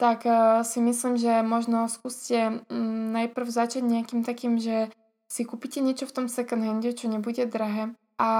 tak 0.00 0.24
si 0.64 0.80
myslím, 0.80 1.20
že 1.20 1.44
možno 1.44 1.84
skúste 1.92 2.64
um, 2.72 3.12
najprv 3.12 3.52
začať 3.52 3.84
nejakým 3.84 4.24
takým, 4.24 4.56
že 4.56 4.88
si 5.28 5.44
kúpite 5.44 5.84
niečo 5.84 6.08
v 6.08 6.16
tom 6.16 6.26
second 6.32 6.64
hande, 6.64 6.96
čo 6.96 7.04
nebude 7.12 7.44
drahé 7.44 7.92
a 8.20 8.30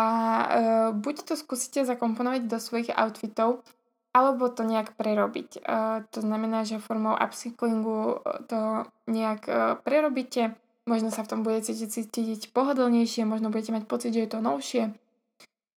buď 0.93 1.33
to 1.33 1.35
skúsite 1.41 1.89
zakomponovať 1.89 2.45
do 2.45 2.61
svojich 2.61 2.93
outfitov, 2.93 3.65
alebo 4.11 4.51
to 4.51 4.67
nejak 4.67 4.99
prerobiť. 4.99 5.63
Uh, 5.63 6.03
to 6.11 6.21
znamená, 6.21 6.67
že 6.67 6.83
formou 6.83 7.15
upcyklingu 7.15 8.23
to 8.51 8.85
nejak 9.07 9.43
uh, 9.47 9.79
prerobíte, 9.81 10.59
Možno 10.89 11.15
sa 11.15 11.23
v 11.23 11.31
tom 11.31 11.41
budete 11.47 11.71
cítiť 11.71 12.51
pohodlnejšie, 12.51 13.29
možno 13.29 13.55
budete 13.55 13.71
mať 13.71 13.85
pocit, 13.87 14.11
že 14.11 14.27
je 14.27 14.31
to 14.33 14.41
novšie, 14.43 14.91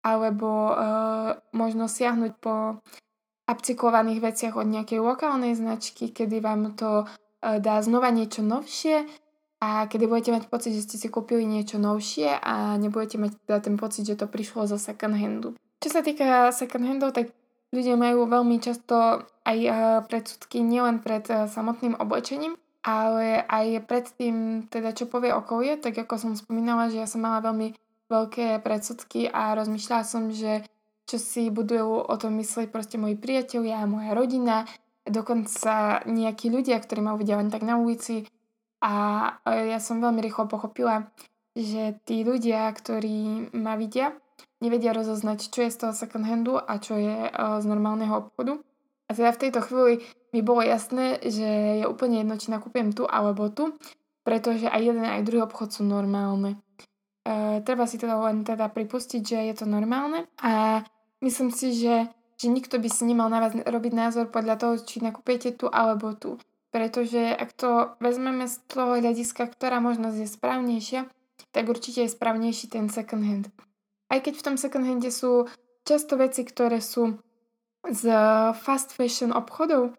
alebo 0.01 0.73
možno 1.53 1.85
siahnuť 1.85 2.33
po 2.41 2.81
upcyklovaných 3.45 4.23
veciach 4.23 4.57
od 4.57 4.65
nejakej 4.65 5.03
lokálnej 5.03 5.53
značky, 5.53 6.09
kedy 6.09 6.41
vám 6.41 6.73
to 6.73 7.05
dá 7.43 7.77
znova 7.85 8.09
niečo 8.09 8.41
novšie 8.41 9.05
a 9.61 9.85
kedy 9.85 10.09
budete 10.09 10.31
mať 10.33 10.43
pocit, 10.49 10.73
že 10.73 10.87
ste 10.87 10.97
si 10.97 11.07
kúpili 11.11 11.45
niečo 11.45 11.77
novšie 11.77 12.39
a 12.39 12.79
nebudete 12.81 13.21
mať 13.21 13.37
teda 13.43 13.59
ten 13.59 13.75
pocit, 13.77 14.07
že 14.07 14.17
to 14.17 14.25
prišlo 14.25 14.65
zo 14.65 14.79
second 14.79 15.13
handu. 15.13 15.53
Čo 15.83 15.99
sa 15.99 16.01
týka 16.01 16.49
second 16.55 16.89
handov, 16.89 17.13
tak 17.13 17.35
ľudia 17.73 17.97
majú 17.97 18.29
veľmi 18.29 18.61
často 18.61 19.25
aj 19.43 19.57
uh, 19.65 19.75
predsudky 20.05 20.61
nielen 20.61 21.01
pred 21.01 21.25
uh, 21.33 21.49
samotným 21.49 21.97
oblečením, 21.97 22.53
ale 22.85 23.41
aj 23.43 23.89
predtým, 23.89 24.67
teda 24.69 24.93
čo 24.93 25.09
povie 25.09 25.33
okolie, 25.33 25.81
tak 25.81 25.97
ako 25.97 26.15
som 26.21 26.31
spomínala, 26.37 26.93
že 26.93 27.01
ja 27.01 27.07
som 27.09 27.25
mala 27.25 27.41
veľmi 27.41 27.73
veľké 28.13 28.61
predsudky 28.61 29.25
a 29.31 29.57
rozmýšľala 29.57 30.03
som, 30.05 30.29
že 30.29 30.61
čo 31.09 31.17
si 31.19 31.51
budú 31.51 31.99
o 31.99 32.15
tom 32.15 32.39
myslieť 32.39 32.71
proste 32.71 32.95
moji 32.95 33.19
priatelia, 33.19 33.83
moja 33.89 34.15
rodina, 34.15 34.63
dokonca 35.03 36.03
nejakí 36.07 36.47
ľudia, 36.47 36.79
ktorí 36.79 37.03
ma 37.03 37.15
uvidia 37.15 37.39
len 37.39 37.51
tak 37.51 37.67
na 37.67 37.75
ulici. 37.75 38.23
A 38.83 38.93
ja 39.47 39.79
som 39.79 40.03
veľmi 40.03 40.19
rýchlo 40.23 40.47
pochopila, 40.47 41.07
že 41.55 41.99
tí 42.03 42.23
ľudia, 42.23 42.67
ktorí 42.71 43.51
ma 43.55 43.79
vidia, 43.79 44.15
nevedia 44.63 44.95
rozoznať, 44.95 45.51
čo 45.51 45.67
je 45.67 45.73
z 45.75 45.77
toho 45.83 45.91
second 45.91 46.23
handu 46.23 46.55
a 46.55 46.79
čo 46.79 46.95
je 46.95 47.27
z 47.35 47.65
normálneho 47.67 48.23
obchodu. 48.23 48.63
A 49.07 49.11
teda 49.11 49.35
v 49.35 49.41
tejto 49.45 49.59
chvíli 49.67 49.93
mi 50.31 50.39
bolo 50.39 50.63
jasné, 50.63 51.19
že 51.21 51.83
je 51.83 51.85
úplne 51.85 52.23
jedno, 52.23 52.39
či 52.39 52.49
nakúpim 52.49 52.95
tu 52.95 53.03
alebo 53.03 53.51
tu, 53.51 53.75
pretože 54.23 54.71
aj 54.71 54.81
jeden 54.81 55.03
aj 55.03 55.27
druhý 55.27 55.43
obchod 55.43 55.69
sú 55.75 55.83
normálne. 55.83 56.57
E, 57.27 57.61
treba 57.61 57.83
si 57.85 57.99
teda 57.99 58.17
len 58.23 58.47
teda 58.47 58.71
pripustiť, 58.71 59.21
že 59.21 59.37
je 59.51 59.53
to 59.59 59.65
normálne 59.67 60.25
a 60.39 60.81
myslím 61.19 61.51
si, 61.51 61.75
že, 61.75 62.07
že 62.39 62.47
nikto 62.47 62.79
by 62.79 62.89
si 62.89 63.03
nemal 63.03 63.27
na 63.27 63.43
vás 63.43 63.53
robiť 63.53 63.93
názor 63.93 64.31
podľa 64.31 64.55
toho, 64.57 64.73
či 64.79 65.03
nakúpete 65.03 65.53
tu 65.53 65.67
alebo 65.67 66.15
tu. 66.15 66.39
Pretože 66.73 67.37
ak 67.37 67.53
to 67.53 67.93
vezmeme 68.01 68.49
z 68.49 68.57
toho 68.65 68.97
hľadiska, 68.97 69.45
ktorá 69.45 69.77
možnosť 69.77 70.17
je 70.25 70.27
správnejšia, 70.27 71.01
tak 71.53 71.69
určite 71.69 72.01
je 72.01 72.09
správnejší 72.09 72.65
ten 72.73 72.89
second 72.89 73.21
hand. 73.21 73.45
Aj 74.11 74.19
keď 74.19 74.33
v 74.39 74.45
tom 74.45 74.55
second 74.59 74.85
hande 74.87 75.09
sú 75.11 75.47
často 75.83 76.15
veci, 76.19 76.43
ktoré 76.47 76.79
sú 76.79 77.19
z 77.83 78.03
fast 78.55 78.95
fashion 78.95 79.35
obchodov, 79.35 79.95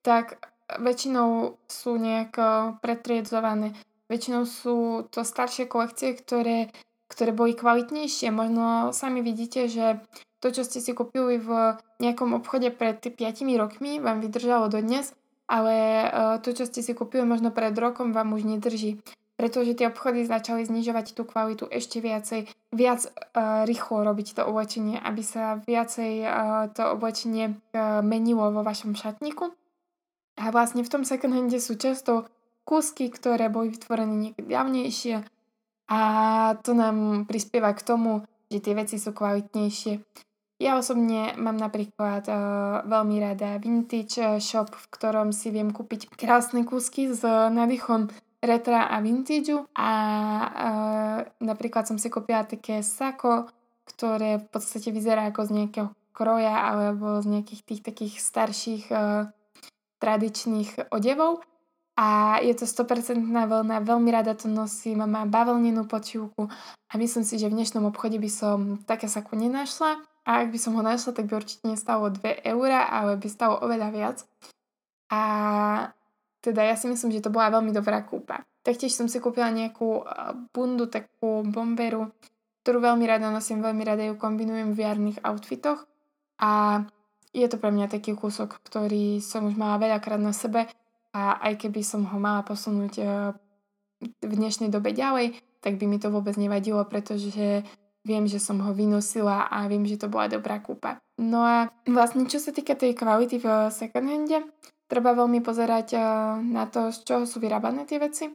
tak 0.00 0.40
väčšinou 0.80 1.60
sú 1.68 2.00
nejak 2.00 2.32
pretriedzované. 2.80 3.76
Väčšinou 4.06 4.46
sú 4.46 5.06
to 5.10 5.26
staršie 5.26 5.66
kolekcie, 5.66 6.14
ktoré, 6.14 6.70
ktoré 7.10 7.30
boli 7.34 7.58
kvalitnejšie. 7.58 8.30
Možno 8.30 8.94
sami 8.94 9.20
vidíte, 9.20 9.66
že 9.66 10.00
to, 10.38 10.54
čo 10.54 10.62
ste 10.62 10.78
si 10.78 10.94
kúpili 10.94 11.42
v 11.42 11.74
nejakom 11.98 12.36
obchode 12.38 12.70
pred 12.70 13.02
5 13.02 13.16
rokmi, 13.58 13.98
vám 13.98 14.22
vydržalo 14.22 14.70
dodnes, 14.70 15.10
ale 15.48 15.74
e, 15.74 16.08
to, 16.44 16.54
čo 16.54 16.68
ste 16.68 16.84
si 16.84 16.92
kúpili 16.94 17.26
možno 17.26 17.50
pred 17.50 17.74
rokom, 17.74 18.14
vám 18.14 18.36
už 18.36 18.46
nedrží. 18.46 19.00
Pretože 19.36 19.76
tie 19.76 19.92
obchody 19.92 20.24
začali 20.24 20.64
znižovať 20.64 21.12
tú 21.12 21.28
kvalitu 21.28 21.68
ešte 21.68 22.00
viacej, 22.00 22.48
viac 22.72 23.04
uh, 23.04 23.68
rýchlo 23.68 24.00
robiť 24.00 24.40
to 24.40 24.42
oblečenie, 24.48 24.96
aby 24.96 25.20
sa 25.20 25.60
viacej 25.60 26.12
uh, 26.24 26.72
to 26.72 26.96
oblečenie 26.96 27.52
uh, 27.52 28.00
menilo 28.00 28.48
vo 28.48 28.64
vašom 28.64 28.96
šatníku. 28.96 29.52
A 30.40 30.48
vlastne 30.52 30.80
v 30.80 30.92
tom 30.92 31.04
second 31.04 31.32
sú 31.60 31.76
často 31.76 32.28
kúsky, 32.64 33.12
ktoré 33.12 33.52
boli 33.52 33.72
vytvorené 33.72 34.12
niekedy 34.16 34.48
dávnejšie 34.52 35.16
a 35.86 36.00
to 36.66 36.74
nám 36.74 37.28
prispieva 37.30 37.70
k 37.72 37.86
tomu, 37.86 38.26
že 38.50 38.58
tie 38.58 38.74
veci 38.74 38.98
sú 38.98 39.14
kvalitnejšie. 39.14 40.02
Ja 40.56 40.80
osobne 40.80 41.36
mám 41.36 41.60
napríklad 41.60 42.24
uh, 42.32 42.36
veľmi 42.88 43.20
rada 43.20 43.60
vintage 43.60 44.40
shop, 44.40 44.72
v 44.72 44.86
ktorom 44.88 45.28
si 45.30 45.52
viem 45.52 45.68
kúpiť 45.68 46.08
krásne 46.16 46.64
kúsky 46.64 47.12
s 47.12 47.20
nádychom 47.22 48.08
retra 48.46 48.88
a 48.88 49.02
vintage 49.02 49.52
a 49.74 49.90
uh, 50.46 51.18
napríklad 51.42 51.84
som 51.84 51.98
si 51.98 52.06
kúpila 52.06 52.46
také 52.46 52.80
sako, 52.80 53.50
ktoré 53.86 54.40
v 54.42 54.46
podstate 54.48 54.94
vyzerá 54.94 55.28
ako 55.28 55.46
z 55.46 55.50
nejakého 55.52 55.88
kroja 56.16 56.72
alebo 56.72 57.20
z 57.20 57.26
nejakých 57.28 57.62
tých 57.66 57.80
takých 57.84 58.14
starších 58.22 58.84
uh, 58.94 59.28
tradičných 60.00 60.94
odevov. 60.94 61.42
A 61.96 62.38
je 62.44 62.52
to 62.52 62.68
100% 62.68 63.24
vlna, 63.24 63.80
veľmi 63.80 64.10
rada 64.12 64.36
to 64.36 64.52
nosím, 64.52 65.08
má 65.08 65.24
bavlnenú 65.24 65.88
počívku 65.88 66.52
a 66.92 66.92
myslím 67.00 67.24
si, 67.24 67.40
že 67.40 67.48
v 67.48 67.56
dnešnom 67.56 67.88
obchode 67.88 68.20
by 68.20 68.28
som 68.28 68.84
také 68.84 69.08
sako 69.08 69.40
nenašla. 69.40 70.04
A 70.26 70.44
ak 70.44 70.52
by 70.52 70.58
som 70.60 70.76
ho 70.76 70.82
našla, 70.84 71.16
tak 71.16 71.30
by 71.30 71.40
určite 71.40 71.64
nestalo 71.64 72.12
2 72.12 72.44
eurá, 72.52 72.84
ale 72.84 73.16
by 73.16 73.28
stalo 73.30 73.56
oveľa 73.62 73.88
viac. 73.94 74.18
A 75.08 75.22
teda 76.46 76.62
ja 76.62 76.78
si 76.78 76.86
myslím, 76.86 77.10
že 77.10 77.24
to 77.26 77.34
bola 77.34 77.50
veľmi 77.58 77.74
dobrá 77.74 78.06
kúpa. 78.06 78.46
Taktiež 78.62 78.94
som 78.94 79.10
si 79.10 79.18
kúpila 79.18 79.50
nejakú 79.50 80.06
bundu, 80.54 80.86
takú 80.86 81.42
bomberu, 81.42 82.10
ktorú 82.66 82.82
veľmi 82.82 83.06
rada 83.06 83.30
nosím, 83.30 83.62
veľmi 83.62 83.82
rada 83.86 84.02
ju 84.06 84.14
kombinujem 84.18 84.74
v 84.74 84.82
jarných 84.82 85.22
outfitoch 85.22 85.86
a 86.42 86.82
je 87.30 87.46
to 87.46 87.60
pre 87.60 87.70
mňa 87.70 87.92
taký 87.92 88.16
kúsok, 88.16 88.58
ktorý 88.64 89.20
som 89.20 89.44
už 89.46 89.54
mala 89.54 89.76
veľakrát 89.76 90.18
na 90.18 90.32
sebe 90.32 90.66
a 91.12 91.36
aj 91.46 91.62
keby 91.62 91.84
som 91.84 92.02
ho 92.08 92.16
mala 92.16 92.42
posunúť 92.42 92.94
e, 92.98 93.04
v 94.02 94.32
dnešnej 94.32 94.72
dobe 94.72 94.96
ďalej, 94.96 95.36
tak 95.60 95.76
by 95.76 95.84
mi 95.84 96.00
to 96.00 96.08
vôbec 96.08 96.34
nevadilo, 96.40 96.80
pretože 96.88 97.62
viem, 98.06 98.24
že 98.24 98.38
som 98.38 98.62
ho 98.62 98.72
vynosila 98.72 99.50
a 99.50 99.66
viem, 99.66 99.84
že 99.84 100.00
to 100.00 100.10
bola 100.10 100.30
dobrá 100.30 100.62
kúpa. 100.62 100.98
No 101.16 101.44
a 101.44 101.72
vlastne 101.88 102.28
čo 102.28 102.42
sa 102.42 102.52
týka 102.52 102.76
tej 102.76 102.94
kvality 102.94 103.40
v 103.40 103.46
second 103.72 104.06
hande, 104.06 104.46
treba 104.86 105.14
veľmi 105.14 105.42
pozerať 105.42 105.88
e, 105.94 105.98
na 106.46 106.64
to, 106.70 106.94
z 106.94 106.98
čoho 107.02 107.22
sú 107.26 107.42
vyrábané 107.42 107.84
tie 107.84 107.98
veci 107.98 108.30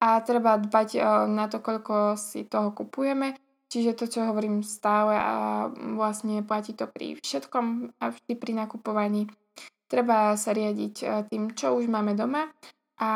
a 0.00 0.20
treba 0.20 0.60
dbať 0.60 0.88
e, 0.96 1.00
na 1.32 1.48
to, 1.48 1.60
koľko 1.64 2.16
si 2.20 2.44
toho 2.46 2.72
kupujeme 2.72 3.36
Čiže 3.66 3.98
to, 3.98 4.06
čo 4.06 4.30
hovorím 4.30 4.62
stále 4.62 5.18
a 5.18 5.66
vlastne 5.98 6.46
platí 6.46 6.70
to 6.70 6.86
pri 6.86 7.18
všetkom 7.18 7.98
a 7.98 8.14
vždy 8.14 8.38
pri 8.38 8.52
nakupovaní. 8.54 9.26
Treba 9.90 10.38
sa 10.38 10.54
riadiť 10.54 10.94
e, 11.02 11.06
tým, 11.26 11.50
čo 11.50 11.74
už 11.74 11.90
máme 11.90 12.14
doma 12.14 12.46
a 12.96 13.10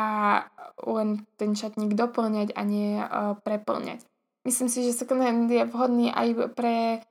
len 0.83 1.23
ten 1.39 1.55
šatník 1.55 1.95
doplňať 1.97 2.53
a 2.53 2.61
nie 2.61 3.01
preplňať. 3.41 4.05
Myslím 4.45 4.69
si, 4.69 4.85
že 4.85 4.93
second 4.93 5.21
hand 5.25 5.49
je 5.49 5.65
vhodný 5.65 6.13
aj 6.13 6.53
pre 6.53 7.01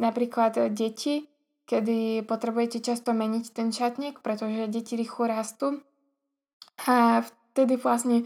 napríklad 0.00 0.72
deti, 0.72 1.28
kedy 1.64 2.22
potrebujete 2.28 2.84
často 2.84 3.16
meniť 3.16 3.44
ten 3.52 3.72
šatník, 3.72 4.20
pretože 4.20 4.68
deti 4.68 4.96
rýchlo 4.96 5.28
rastú 5.28 5.80
a 6.84 7.24
vtedy 7.24 7.80
vlastne 7.80 8.22
e, 8.22 8.24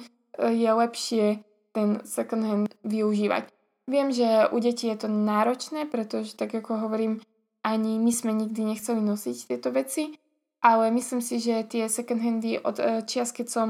je 0.53 0.71
lepšie 0.71 1.25
ten 1.71 2.03
second 2.03 2.45
hand 2.45 2.69
využívať. 2.83 3.47
Viem, 3.89 4.13
že 4.13 4.51
u 4.53 4.59
detí 4.61 4.91
je 4.91 5.07
to 5.07 5.09
náročné, 5.09 5.89
pretože 5.89 6.37
tak 6.37 6.53
ako 6.53 6.89
hovorím, 6.89 7.25
ani 7.65 7.97
my 7.97 8.13
sme 8.13 8.37
nikdy 8.37 8.75
nechceli 8.75 9.01
nosiť 9.01 9.37
tieto 9.49 9.73
veci, 9.73 10.13
ale 10.61 10.91
myslím 10.93 11.23
si, 11.23 11.41
že 11.41 11.65
tie 11.65 11.87
second 11.89 12.21
handy 12.21 12.59
od 12.59 12.77
e, 12.83 13.07
čias, 13.07 13.31
keď 13.31 13.47
som 13.49 13.69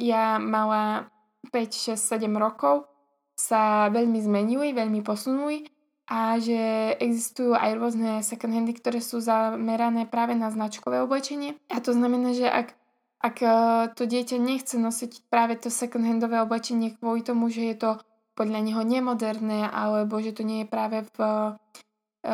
ja 0.00 0.40
mala 0.42 1.12
5, 1.52 1.94
6, 1.94 2.00
7 2.00 2.26
rokov, 2.34 2.88
sa 3.34 3.90
veľmi 3.90 4.22
zmenili, 4.22 4.70
veľmi 4.70 5.02
posunuli 5.02 5.73
a 6.04 6.36
že 6.36 6.92
existujú 7.00 7.56
aj 7.56 7.70
rôzne 7.80 8.10
second 8.20 8.52
handy, 8.52 8.76
ktoré 8.76 9.00
sú 9.00 9.24
zamerané 9.24 10.04
práve 10.04 10.36
na 10.36 10.52
značkové 10.52 11.00
oblečenie. 11.00 11.56
A 11.72 11.80
to 11.80 11.96
znamená, 11.96 12.36
že 12.36 12.44
ak, 12.44 12.76
ak 13.24 13.36
e, 13.40 13.48
to 13.96 14.04
dieťa 14.04 14.36
nechce 14.36 14.76
nosiť 14.76 15.32
práve 15.32 15.56
to 15.56 15.72
second 15.72 16.04
handové 16.04 16.44
oblečenie 16.44 16.92
kvôli 17.00 17.24
tomu, 17.24 17.48
že 17.48 17.72
je 17.72 17.76
to 17.80 17.90
podľa 18.36 18.60
neho 18.60 18.82
nemoderné, 18.84 19.64
alebo 19.64 20.20
že 20.20 20.36
to 20.36 20.44
nie 20.44 20.64
je 20.64 20.68
práve 20.68 21.08
v 21.16 21.18
e, 21.24 21.32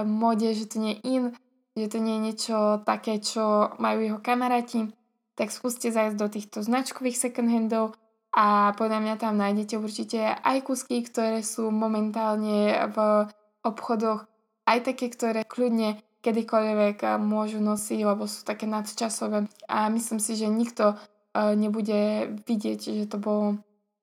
mode, 0.02 0.50
že 0.50 0.66
to 0.66 0.82
nie 0.82 0.98
je 0.98 1.00
in, 1.06 1.24
že 1.78 1.86
to 1.94 1.98
nie 2.02 2.18
je 2.18 2.24
niečo 2.26 2.56
také, 2.82 3.22
čo 3.22 3.70
majú 3.78 4.02
jeho 4.02 4.18
kamaráti, 4.18 4.90
tak 5.38 5.54
skúste 5.54 5.94
zajsť 5.94 6.16
do 6.18 6.26
týchto 6.26 6.58
značkových 6.66 7.16
second 7.16 7.46
handov 7.46 7.94
a 8.34 8.74
podľa 8.74 8.98
mňa 8.98 9.14
tam 9.18 9.38
nájdete 9.38 9.74
určite 9.78 10.22
aj 10.22 10.58
kusky, 10.66 11.02
ktoré 11.02 11.42
sú 11.42 11.70
momentálne 11.70 12.90
v 12.90 13.26
obchodoch, 13.61 14.25
aj 14.64 14.79
také, 14.87 15.11
ktoré 15.12 15.45
kľudne 15.45 16.00
kedykoľvek 16.21 17.17
môžu 17.21 17.64
nosiť, 17.64 18.00
lebo 18.05 18.29
sú 18.29 18.45
také 18.45 18.69
nadčasové. 18.69 19.49
A 19.67 19.88
myslím 19.88 20.21
si, 20.21 20.37
že 20.37 20.52
nikto 20.52 21.00
nebude 21.35 22.35
vidieť, 22.45 22.81
že 23.00 23.05
to 23.09 23.17
bolo 23.17 23.57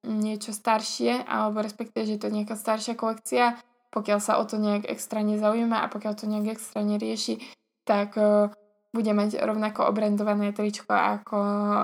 niečo 0.07 0.55
staršie, 0.55 1.27
alebo 1.27 1.61
respektíve, 1.61 2.07
že 2.07 2.17
to 2.17 2.31
je 2.31 2.41
nejaká 2.41 2.55
staršia 2.55 2.95
kolekcia, 2.97 3.59
pokiaľ 3.91 4.19
sa 4.23 4.39
o 4.39 4.43
to 4.47 4.57
nejak 4.57 4.87
extra 4.87 5.21
nezaujíma 5.21 5.83
a 5.83 5.91
pokiaľ 5.91 6.13
to 6.15 6.25
nejak 6.25 6.57
extra 6.57 6.81
nerieši, 6.81 7.39
tak 7.83 8.15
bude 8.95 9.11
mať 9.13 9.43
rovnako 9.43 9.85
obrandované 9.91 10.55
tričko 10.55 10.89
ako 10.89 11.37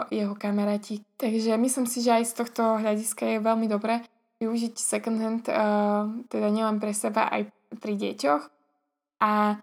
jeho 0.10 0.34
kamaráti. 0.34 1.04
Takže 1.20 1.60
myslím 1.60 1.86
si, 1.86 2.02
že 2.02 2.24
aj 2.24 2.26
z 2.26 2.34
tohto 2.42 2.64
hľadiska 2.80 3.38
je 3.38 3.38
veľmi 3.44 3.68
dobré 3.70 4.02
využiť 4.42 4.74
second 4.76 5.20
hand, 5.20 5.46
teda 6.28 6.48
nielen 6.50 6.82
pre 6.82 6.96
seba, 6.96 7.30
aj 7.30 7.48
pri 7.80 7.94
deťoch. 7.98 8.44
A 9.24 9.62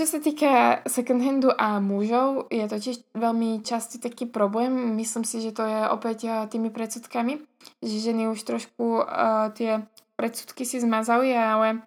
čo 0.00 0.08
sa 0.08 0.16
týka 0.16 0.80
second 0.88 1.20
handu 1.20 1.52
a 1.52 1.76
mužov, 1.76 2.48
je 2.48 2.64
to 2.64 2.76
tiež 2.80 3.04
veľmi 3.12 3.60
častý 3.60 4.00
taký 4.00 4.24
problém. 4.24 4.96
Myslím 4.96 5.28
si, 5.28 5.44
že 5.44 5.52
to 5.52 5.66
je 5.66 5.80
opäť 5.92 6.18
uh, 6.24 6.48
tými 6.48 6.72
predsudkami, 6.72 7.36
že 7.84 7.96
ženy 8.00 8.32
už 8.32 8.40
trošku 8.40 9.04
uh, 9.04 9.52
tie 9.52 9.84
predsudky 10.16 10.64
si 10.64 10.80
zmazali, 10.80 11.36
ale 11.36 11.84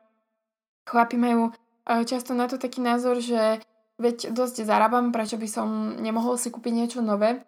chlapi 0.86 1.18
majú 1.18 1.50
uh, 1.50 2.04
často 2.06 2.38
na 2.38 2.46
to 2.46 2.62
taký 2.62 2.86
názor, 2.86 3.18
že 3.18 3.64
veď 3.98 4.30
dosť 4.30 4.62
zarábam, 4.68 5.10
prečo 5.10 5.42
by 5.42 5.50
som 5.50 5.98
nemohol 5.98 6.38
si 6.38 6.54
kúpiť 6.54 6.74
niečo 6.74 7.00
nové. 7.02 7.42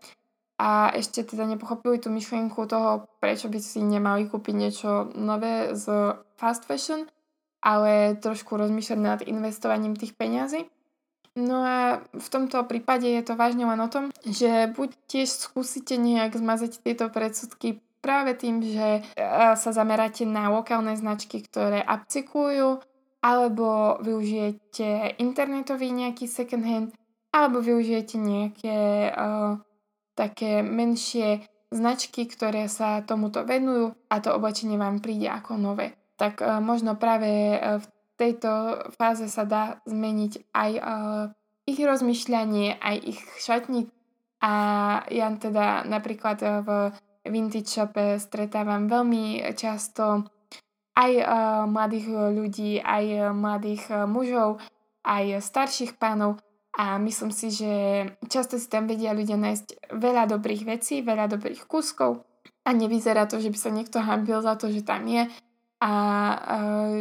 A 0.55 0.87
ešte 0.95 1.27
teda 1.27 1.43
nepochopili 1.45 1.99
tú 1.99 2.07
myšlienku 2.09 2.63
toho, 2.65 3.11
prečo 3.19 3.51
by 3.51 3.59
si 3.59 3.83
nemali 3.83 4.31
kúpiť 4.31 4.55
niečo 4.55 5.11
nové 5.13 5.75
z 5.75 6.15
fast 6.39 6.63
fashion, 6.63 7.11
ale 7.65 8.13
trošku 8.21 8.53
rozmýšľať 8.53 8.99
nad 9.01 9.19
investovaním 9.25 9.97
tých 9.97 10.13
peňazí. 10.13 10.69
No 11.35 11.65
a 11.65 12.05
v 12.15 12.27
tomto 12.31 12.63
prípade 12.63 13.09
je 13.09 13.19
to 13.25 13.35
vážne 13.35 13.67
len 13.67 13.81
o 13.81 13.91
tom, 13.91 14.13
že 14.23 14.71
buď 14.71 14.89
tiež 15.09 15.27
skúsite 15.33 15.99
nejak 15.99 16.37
zmazať 16.37 16.79
tieto 16.79 17.11
predsudky 17.11 17.83
práve 17.99 18.37
tým, 18.37 18.61
že 18.61 19.03
sa 19.57 19.69
zameráte 19.73 20.23
na 20.23 20.53
lokálne 20.53 20.93
značky, 20.95 21.41
ktoré 21.41 21.81
upcyklujú, 21.83 22.79
alebo 23.25 23.97
využijete 24.05 25.17
internetový 25.17 25.89
nejaký 25.89 26.29
second 26.29 26.63
hand, 26.63 26.89
alebo 27.33 27.59
využijete 27.59 28.15
nejaké 28.21 29.09
uh, 29.09 29.57
také 30.13 30.61
menšie 30.61 31.43
značky, 31.73 32.29
ktoré 32.29 32.69
sa 32.69 33.01
tomuto 33.01 33.41
venujú 33.43 33.97
a 34.07 34.15
to 34.21 34.31
oblečenie 34.31 34.77
vám 34.77 35.01
príde 35.01 35.27
ako 35.27 35.57
nové. 35.57 35.97
Tak 36.15 36.39
uh, 36.39 36.63
možno 36.63 36.95
práve 36.95 37.55
uh, 37.55 37.79
v 37.79 37.87
tejto 38.15 38.81
fáze 38.95 39.27
sa 39.27 39.43
dá 39.43 39.83
zmeniť 39.83 40.33
aj 40.55 40.71
uh, 40.79 41.23
ich 41.67 41.79
rozmýšľanie, 41.81 42.79
aj 42.79 42.95
ich 43.03 43.19
šatník. 43.41 43.91
A 44.45 44.53
ja 45.09 45.31
teda 45.33 45.87
napríklad 45.89 46.37
v 46.61 46.69
vintage 47.25 47.73
shope 47.73 48.21
stretávam 48.21 48.85
veľmi 48.85 49.41
často 49.57 50.29
aj 50.93 51.11
mladých 51.65 52.07
ľudí, 52.13 52.77
aj 52.77 53.33
mladých 53.33 54.05
mužov, 54.05 54.61
aj 55.01 55.41
starších 55.41 55.97
pánov. 55.97 56.37
A 56.77 57.01
myslím 57.01 57.31
si, 57.33 57.49
že 57.49 58.05
často 58.29 58.61
si 58.61 58.69
tam 58.69 58.85
vedia 58.85 59.17
ľudia 59.17 59.39
nájsť 59.39 59.95
veľa 59.95 60.29
dobrých 60.29 60.63
vecí, 60.67 61.01
veľa 61.01 61.25
dobrých 61.31 61.65
kúskov. 61.65 62.21
A 62.67 62.69
nevyzerá 62.69 63.25
to, 63.25 63.41
že 63.41 63.49
by 63.49 63.57
sa 63.57 63.71
niekto 63.73 63.97
hambil 63.97 64.45
za 64.45 64.53
to, 64.59 64.69
že 64.69 64.85
tam 64.85 65.09
je 65.09 65.25
a 65.81 65.91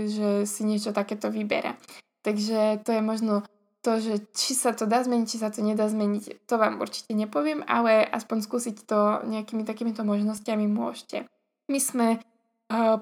že 0.09 0.45
si 0.45 0.63
niečo 0.67 0.91
takéto 0.91 1.31
vyberá. 1.31 1.79
Takže 2.25 2.83
to 2.83 2.91
je 2.97 3.03
možno 3.05 3.45
to, 3.85 4.01
že 4.01 4.15
či 4.33 4.57
sa 4.57 4.73
to 4.73 4.89
dá 4.89 5.05
zmeniť, 5.05 5.27
či 5.29 5.37
sa 5.37 5.53
to 5.53 5.61
nedá 5.61 5.85
zmeniť, 5.85 6.49
to 6.49 6.55
vám 6.57 6.81
určite 6.81 7.13
nepoviem, 7.13 7.61
ale 7.69 8.01
aspoň 8.01 8.39
skúsiť 8.41 8.77
to 8.89 9.21
nejakými 9.29 9.69
takýmito 9.69 10.09
možnosťami 10.09 10.65
môžete. 10.65 11.29
My 11.69 11.79
sme 11.79 12.07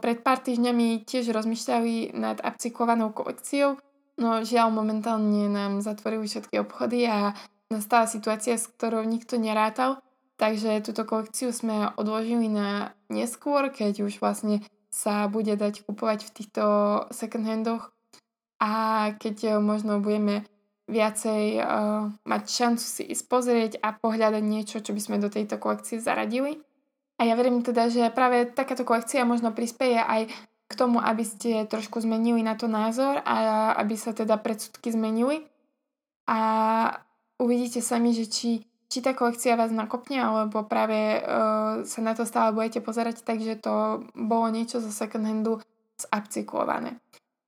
pred 0.02 0.18
pár 0.26 0.42
týždňami 0.42 1.06
tiež 1.06 1.30
rozmýšľali 1.30 2.18
nad 2.18 2.42
upcyklovanou 2.42 3.14
kolekciou, 3.14 3.78
no 4.18 4.42
žiaľ 4.42 4.74
momentálne 4.74 5.46
nám 5.46 5.86
zatvorili 5.86 6.26
všetky 6.26 6.58
obchody 6.58 7.06
a 7.06 7.38
nastala 7.70 8.10
situácia, 8.10 8.58
s 8.58 8.66
ktorou 8.66 9.06
nikto 9.06 9.38
nerátal, 9.38 10.02
takže 10.34 10.82
túto 10.82 11.06
kolekciu 11.06 11.54
sme 11.54 11.94
odložili 11.94 12.50
na 12.50 12.90
neskôr, 13.06 13.70
keď 13.70 14.02
už 14.02 14.18
vlastne 14.18 14.66
sa 14.92 15.24
bude 15.26 15.56
dať 15.56 15.88
kupovať 15.88 16.28
v 16.28 16.34
týchto 16.36 16.64
second 17.08 17.48
handoch 17.48 17.88
a 18.60 18.70
keď 19.16 19.58
možno 19.58 19.98
budeme 20.04 20.44
viacej 20.92 21.42
uh, 21.58 22.12
mať 22.28 22.42
šancu 22.46 22.84
si 22.84 23.02
ísť 23.08 23.24
pozrieť 23.26 23.72
a 23.80 23.96
pohľadať 23.96 24.44
niečo, 24.44 24.84
čo 24.84 24.92
by 24.92 25.00
sme 25.00 25.16
do 25.16 25.32
tejto 25.32 25.56
kolekcie 25.56 25.96
zaradili. 25.96 26.60
A 27.16 27.24
ja 27.24 27.38
verím 27.38 27.64
teda, 27.64 27.88
že 27.88 28.12
práve 28.12 28.50
takáto 28.50 28.84
kolekcia 28.84 29.24
možno 29.24 29.54
prispieje 29.54 30.02
aj 30.02 30.28
k 30.68 30.72
tomu, 30.74 30.98
aby 30.98 31.22
ste 31.22 31.68
trošku 31.68 32.02
zmenili 32.02 32.44
na 32.44 32.58
to 32.58 32.66
názor 32.66 33.20
a 33.22 33.72
aby 33.78 33.94
sa 33.94 34.12
teda 34.12 34.40
predsudky 34.40 34.90
zmenili. 34.90 35.46
A 36.26 36.38
uvidíte 37.38 37.84
sami, 37.84 38.16
že 38.16 38.26
či, 38.26 38.64
či 38.92 39.00
tá 39.00 39.16
kolekcia 39.16 39.56
vás 39.56 39.72
nakopne, 39.72 40.20
alebo 40.20 40.68
práve 40.68 41.24
uh, 41.24 41.80
sa 41.88 42.00
na 42.04 42.12
to 42.12 42.28
stále 42.28 42.52
budete 42.52 42.84
pozerať, 42.84 43.24
takže 43.24 43.56
to 43.56 44.04
bolo 44.12 44.52
niečo 44.52 44.84
zo 44.84 44.92
second 44.92 45.24
handu 45.24 45.64
zupcyklované. 45.96 47.00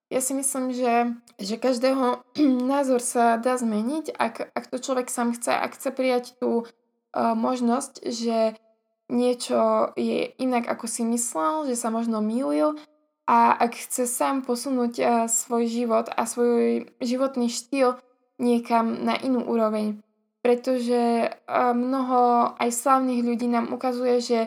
Ja 0.09 0.25
si 0.25 0.33
myslím, 0.33 0.73
že, 0.73 1.13
že 1.37 1.61
každého 1.61 2.25
názor 2.73 3.05
sa 3.05 3.37
dá 3.37 3.61
zmeniť, 3.61 4.17
ak, 4.17 4.57
ak 4.57 4.65
to 4.73 4.81
človek 4.81 5.13
sám 5.13 5.37
chce, 5.37 5.53
ak 5.53 5.77
chce 5.77 5.93
prijať 5.93 6.25
tú 6.41 6.65
uh, 6.65 7.37
možnosť, 7.37 8.09
že 8.09 8.57
niečo 9.13 9.93
je 10.01 10.33
inak, 10.41 10.65
ako 10.65 10.89
si 10.89 11.05
myslel, 11.05 11.69
že 11.69 11.77
sa 11.77 11.93
možno 11.93 12.25
mýlil 12.25 12.81
a 13.29 13.53
ak 13.53 13.77
chce 13.77 14.09
sám 14.09 14.49
posunúť 14.49 14.95
uh, 14.97 15.09
svoj 15.29 15.69
život 15.69 16.09
a 16.09 16.25
svoj 16.25 16.89
životný 17.05 17.53
štýl 17.53 18.01
niekam 18.41 19.05
na 19.05 19.21
inú 19.21 19.45
úroveň. 19.45 20.01
Pretože 20.45 21.33
uh, 21.33 21.73
mnoho 21.73 22.53
aj 22.61 22.69
slavných 22.69 23.25
ľudí 23.25 23.49
nám 23.49 23.73
ukazuje, 23.73 24.21
že 24.21 24.39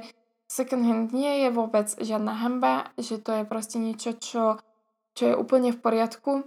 second 0.45 0.85
hand 0.85 1.09
nie 1.09 1.41
je 1.41 1.49
vôbec 1.49 1.89
žiadna 1.97 2.37
hamba, 2.37 2.93
že 3.01 3.17
to 3.17 3.41
je 3.41 3.43
proste 3.49 3.81
niečo, 3.81 4.13
čo, 4.13 4.61
čo 5.17 5.23
je 5.33 5.33
úplne 5.33 5.73
v 5.73 5.81
poriadku 5.81 6.45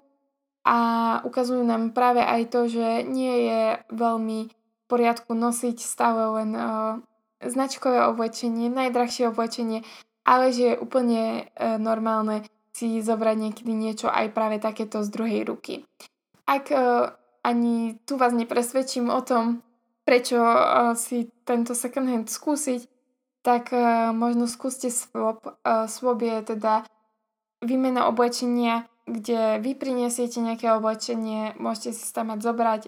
a 0.63 0.79
ukazujú 1.27 1.67
nám 1.67 1.91
práve 1.91 2.23
aj 2.23 2.43
to, 2.53 2.71
že 2.71 3.03
nie 3.03 3.51
je 3.51 3.63
veľmi 3.91 4.39
v 4.47 4.85
poriadku 4.87 5.35
nosiť 5.35 5.77
stále 5.83 6.23
len 6.39 6.51
uh, 6.55 7.03
značkové 7.43 8.05
oblečenie, 8.07 8.69
najdrahšie 8.69 9.33
oblečenie, 9.33 9.83
ale 10.29 10.53
že 10.53 10.75
je 10.75 10.81
úplne 10.81 11.49
e, 11.57 11.81
normálne 11.81 12.45
si 12.77 13.01
zobrať 13.01 13.37
niekedy 13.41 13.73
niečo 13.73 14.13
aj 14.13 14.31
práve 14.37 14.61
takéto 14.61 15.01
z 15.01 15.09
druhej 15.09 15.43
ruky. 15.49 15.75
Ak 16.45 16.69
e, 16.69 16.77
ani 17.41 17.99
tu 18.05 18.17
vás 18.17 18.33
nepresvedčím 18.33 19.09
o 19.09 19.21
tom, 19.25 19.65
prečo 20.05 20.41
e, 20.41 20.63
si 20.97 21.29
tento 21.45 21.75
second 21.75 22.09
hand 22.09 22.29
skúsiť, 22.29 22.87
tak 23.41 23.73
e, 23.73 24.13
možno 24.13 24.45
skúste 24.51 24.93
swap. 24.93 25.61
E, 25.65 25.89
swap 25.89 26.21
je 26.21 26.37
teda 26.57 26.85
výmena 27.61 28.09
oblečenia, 28.09 28.89
kde 29.05 29.61
vy 29.61 29.77
prinesiete 29.77 30.41
nejaké 30.41 30.71
oblečenie, 30.73 31.59
môžete 31.59 31.97
si 31.97 32.09
tam 32.15 32.31
mať 32.31 32.41
zobrať, 32.47 32.83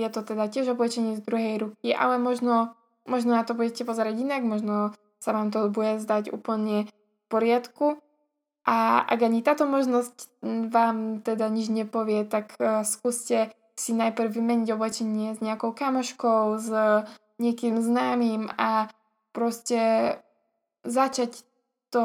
je 0.00 0.08
to 0.08 0.20
teda 0.24 0.48
tiež 0.48 0.72
oblečenie 0.72 1.20
z 1.20 1.22
druhej 1.22 1.54
ruky, 1.60 1.92
ale 1.92 2.16
možno 2.16 2.78
Možno 3.08 3.32
na 3.32 3.42
to 3.42 3.56
budete 3.56 3.88
pozerať 3.88 4.20
inak, 4.20 4.44
možno 4.44 4.92
sa 5.16 5.32
vám 5.32 5.48
to 5.48 5.72
bude 5.72 5.96
zdať 6.04 6.28
úplne 6.28 6.84
v 6.84 7.24
poriadku. 7.32 7.96
A 8.68 9.00
ak 9.00 9.24
ani 9.24 9.40
táto 9.40 9.64
možnosť 9.64 10.44
vám 10.68 11.24
teda 11.24 11.48
nič 11.48 11.72
nepovie, 11.72 12.28
tak 12.28 12.52
skúste 12.84 13.48
si 13.78 13.94
najprv 13.94 14.34
vymeniť 14.34 14.68
oblečenie 14.74 15.38
s 15.38 15.40
nejakou 15.40 15.70
kamoškou, 15.70 16.58
s 16.58 16.68
niekým 17.38 17.78
známym 17.78 18.50
a 18.58 18.90
proste 19.30 20.18
začať 20.82 21.46
to 21.94 22.04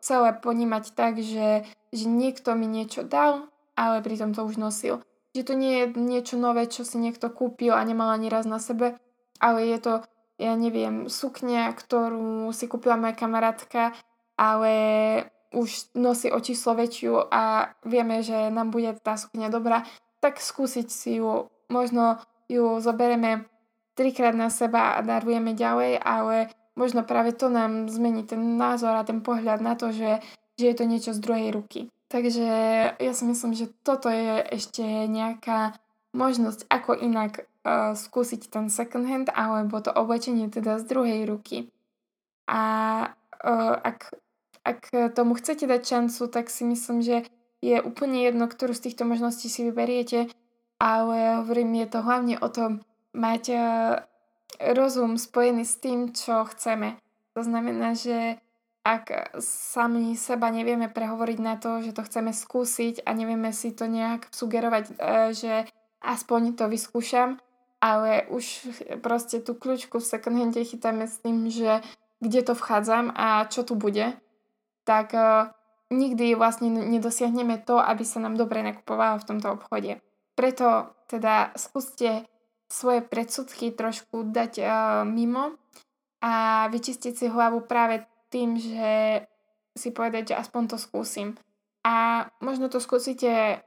celé 0.00 0.30
ponímať 0.38 0.94
tak, 0.94 1.18
že, 1.20 1.66
že 1.92 2.06
niekto 2.06 2.54
mi 2.54 2.70
niečo 2.70 3.02
dal, 3.02 3.50
ale 3.74 4.00
pritom 4.00 4.32
to 4.32 4.46
už 4.46 4.56
nosil. 4.56 5.02
Že 5.36 5.42
to 5.44 5.54
nie 5.58 5.84
je 5.84 5.86
niečo 5.98 6.40
nové, 6.40 6.70
čo 6.70 6.86
si 6.86 6.96
niekto 6.96 7.28
kúpil 7.28 7.74
a 7.74 7.84
nemal 7.84 8.14
ani 8.14 8.32
raz 8.32 8.48
na 8.48 8.62
sebe, 8.62 8.96
ale 9.42 9.68
je 9.68 9.78
to, 9.82 9.94
ja 10.40 10.54
neviem, 10.54 11.10
sukňa, 11.10 11.74
ktorú 11.74 12.54
si 12.54 12.70
kúpila 12.70 12.96
moja 12.96 13.12
kamarátka, 13.12 13.92
ale 14.38 14.72
už 15.52 15.92
nosí 15.98 16.30
o 16.32 16.40
číslo 16.40 16.76
väčšiu 16.76 17.28
a 17.28 17.72
vieme, 17.84 18.20
že 18.24 18.48
nám 18.48 18.70
bude 18.70 18.92
tá 19.00 19.16
sukňa 19.16 19.48
dobrá, 19.48 19.84
tak 20.18 20.42
skúsiť 20.42 20.88
si 20.90 21.22
ju. 21.22 21.50
Možno 21.68 22.18
ju 22.48 22.80
zoberieme 22.80 23.44
trikrát 23.98 24.34
na 24.34 24.48
seba 24.48 24.96
a 24.96 25.02
darujeme 25.02 25.52
ďalej, 25.52 25.98
ale 26.00 26.54
možno 26.78 27.02
práve 27.02 27.34
to 27.34 27.50
nám 27.50 27.90
zmení 27.90 28.22
ten 28.22 28.56
názor 28.56 28.94
a 28.94 29.02
ten 29.02 29.20
pohľad 29.20 29.58
na 29.58 29.74
to, 29.74 29.90
že, 29.90 30.22
že 30.54 30.64
je 30.70 30.74
to 30.78 30.84
niečo 30.86 31.10
z 31.12 31.20
druhej 31.20 31.50
ruky. 31.50 31.90
Takže 32.08 32.46
ja 32.96 33.12
si 33.12 33.24
myslím, 33.28 33.52
že 33.52 33.68
toto 33.84 34.08
je 34.08 34.40
ešte 34.48 34.80
nejaká 35.10 35.76
možnosť, 36.16 36.64
ako 36.72 36.96
inak 36.96 37.44
uh, 37.44 37.92
skúsiť 37.92 38.48
ten 38.48 38.72
second 38.72 39.04
hand 39.04 39.28
alebo 39.28 39.82
to 39.84 39.92
oblečenie 39.92 40.48
teda 40.48 40.80
z 40.80 40.88
druhej 40.88 41.28
ruky. 41.28 41.68
A 42.48 42.62
uh, 43.44 43.76
ak, 43.84 44.16
ak 44.64 44.80
tomu 45.12 45.36
chcete 45.36 45.68
dať 45.68 45.82
šancu, 45.84 46.32
tak 46.32 46.48
si 46.48 46.64
myslím, 46.64 47.04
že 47.04 47.28
je 47.58 47.82
úplne 47.82 48.22
jedno, 48.22 48.46
ktorú 48.46 48.74
z 48.74 48.90
týchto 48.90 49.04
možností 49.08 49.50
si 49.50 49.66
vyberiete, 49.66 50.30
ale 50.78 51.42
hovorím, 51.42 51.82
je 51.82 51.88
to 51.90 51.98
hlavne 52.06 52.36
o 52.38 52.48
tom 52.48 52.86
mať 53.14 53.44
uh, 53.50 53.60
rozum 54.62 55.18
spojený 55.18 55.66
s 55.66 55.76
tým, 55.82 56.14
čo 56.14 56.46
chceme. 56.46 56.98
To 57.34 57.42
znamená, 57.42 57.98
že 57.98 58.38
ak 58.88 59.36
sami 59.42 60.16
seba 60.16 60.48
nevieme 60.48 60.88
prehovoriť 60.88 61.38
na 61.44 61.60
to, 61.60 61.84
že 61.84 61.92
to 61.92 62.02
chceme 62.08 62.32
skúsiť 62.32 63.04
a 63.04 63.12
nevieme 63.12 63.52
si 63.52 63.76
to 63.76 63.84
nejak 63.84 64.32
sugerovať, 64.32 64.84
e, 64.88 64.92
že 65.36 65.54
aspoň 66.00 66.56
to 66.56 66.72
vyskúšam, 66.72 67.36
ale 67.84 68.24
už 68.32 68.72
proste 69.04 69.44
tú 69.44 69.52
kľúčku 69.52 70.00
v 70.00 70.08
second 70.08 70.40
hande 70.40 70.64
chytáme 70.64 71.04
s 71.04 71.20
tým, 71.20 71.52
že 71.52 71.84
kde 72.24 72.40
to 72.40 72.56
vchádzam 72.56 73.12
a 73.12 73.44
čo 73.52 73.60
tu 73.60 73.76
bude, 73.76 74.16
tak 74.88 75.12
e, 75.12 75.52
nikdy 75.88 76.36
vlastne 76.36 76.68
nedosiahneme 76.68 77.64
to, 77.64 77.80
aby 77.80 78.04
sa 78.04 78.20
nám 78.20 78.36
dobre 78.36 78.60
nakupovalo 78.60 79.20
v 79.20 79.28
tomto 79.28 79.48
obchode. 79.56 80.00
Preto 80.36 80.92
teda 81.08 81.56
skúste 81.56 82.28
svoje 82.68 83.00
predsudky 83.00 83.72
trošku 83.72 84.28
dať 84.28 84.52
uh, 84.60 84.68
mimo 85.08 85.56
a 86.20 86.66
vyčistiť 86.68 87.12
si 87.16 87.26
hlavu 87.32 87.64
práve 87.64 88.04
tým, 88.28 88.60
že 88.60 89.24
si 89.72 89.88
povedať, 89.88 90.34
že 90.34 90.38
aspoň 90.38 90.76
to 90.76 90.76
skúsim. 90.76 91.38
A 91.86 92.28
možno 92.44 92.68
to 92.68 92.82
skúsite 92.82 93.64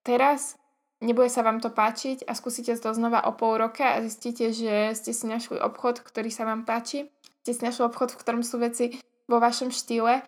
teraz, 0.00 0.56
nebude 1.04 1.28
sa 1.28 1.44
vám 1.44 1.60
to 1.60 1.68
páčiť 1.68 2.24
a 2.24 2.32
skúsite 2.32 2.72
to 2.80 2.90
znova 2.96 3.20
o 3.28 3.36
pol 3.36 3.60
roka 3.60 3.84
a 3.84 4.00
zistíte, 4.00 4.56
že 4.56 4.96
ste 4.96 5.12
si 5.12 5.28
našli 5.28 5.60
obchod, 5.60 6.00
ktorý 6.00 6.32
sa 6.32 6.48
vám 6.48 6.64
páči, 6.64 7.12
ste 7.44 7.52
si 7.52 7.60
našli 7.60 7.84
obchod, 7.84 8.16
v 8.16 8.20
ktorom 8.24 8.42
sú 8.46 8.56
veci 8.56 8.96
vo 9.28 9.36
vašom 9.36 9.68
štýle 9.68 10.24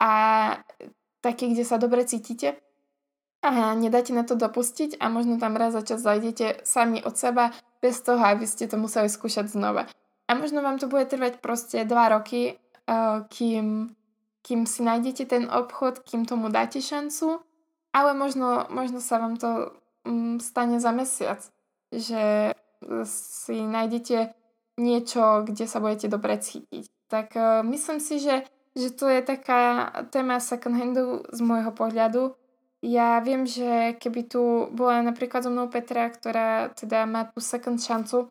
a 0.00 0.12
taký, 1.24 1.52
kde 1.54 1.64
sa 1.64 1.80
dobre 1.80 2.04
cítite 2.04 2.60
a 3.44 3.76
nedáte 3.76 4.16
na 4.16 4.24
to 4.24 4.40
dopustiť 4.40 4.96
a 4.96 5.12
možno 5.12 5.36
tam 5.36 5.56
raz 5.60 5.76
za 5.76 5.84
čas 5.84 6.00
zajdete 6.00 6.64
sami 6.64 7.04
od 7.04 7.12
seba 7.16 7.52
bez 7.84 8.00
toho, 8.00 8.20
aby 8.24 8.48
ste 8.48 8.64
to 8.64 8.80
museli 8.80 9.12
skúšať 9.12 9.52
znova. 9.52 9.84
A 10.24 10.32
možno 10.32 10.64
vám 10.64 10.80
to 10.80 10.88
bude 10.88 11.04
trvať 11.04 11.44
proste 11.44 11.84
2 11.84 12.14
roky 12.16 12.56
uh, 12.88 13.28
kým, 13.28 13.92
kým 14.40 14.64
si 14.64 14.80
nájdete 14.80 15.28
ten 15.28 15.44
obchod, 15.52 16.00
kým 16.00 16.24
tomu 16.24 16.48
dáte 16.48 16.80
šancu, 16.80 17.44
ale 17.92 18.16
možno, 18.16 18.64
možno 18.72 19.04
sa 19.04 19.20
vám 19.20 19.36
to 19.36 19.76
um, 20.08 20.40
stane 20.40 20.80
za 20.80 20.96
mesiac, 20.96 21.44
že 21.92 22.56
si 23.04 23.56
nájdete 23.60 24.32
niečo, 24.80 25.44
kde 25.44 25.68
sa 25.68 25.84
budete 25.84 26.08
dobre 26.08 26.40
cítiť. 26.40 26.88
Tak 27.12 27.36
uh, 27.36 27.60
myslím 27.68 28.00
si, 28.00 28.24
že, 28.24 28.48
že 28.74 28.90
to 28.90 29.06
je 29.06 29.22
taká 29.22 29.90
téma 30.10 30.42
second 30.42 30.74
handu 30.74 31.22
z 31.30 31.40
môjho 31.40 31.70
pohľadu. 31.70 32.34
Ja 32.84 33.22
viem, 33.24 33.48
že 33.48 33.96
keby 33.96 34.28
tu 34.28 34.68
bola 34.74 35.00
napríklad 35.00 35.46
so 35.46 35.48
mnou 35.48 35.72
Petra, 35.72 36.10
ktorá 36.12 36.68
teda 36.76 37.08
má 37.08 37.24
tú 37.24 37.40
second 37.40 37.80
šancu, 37.80 38.28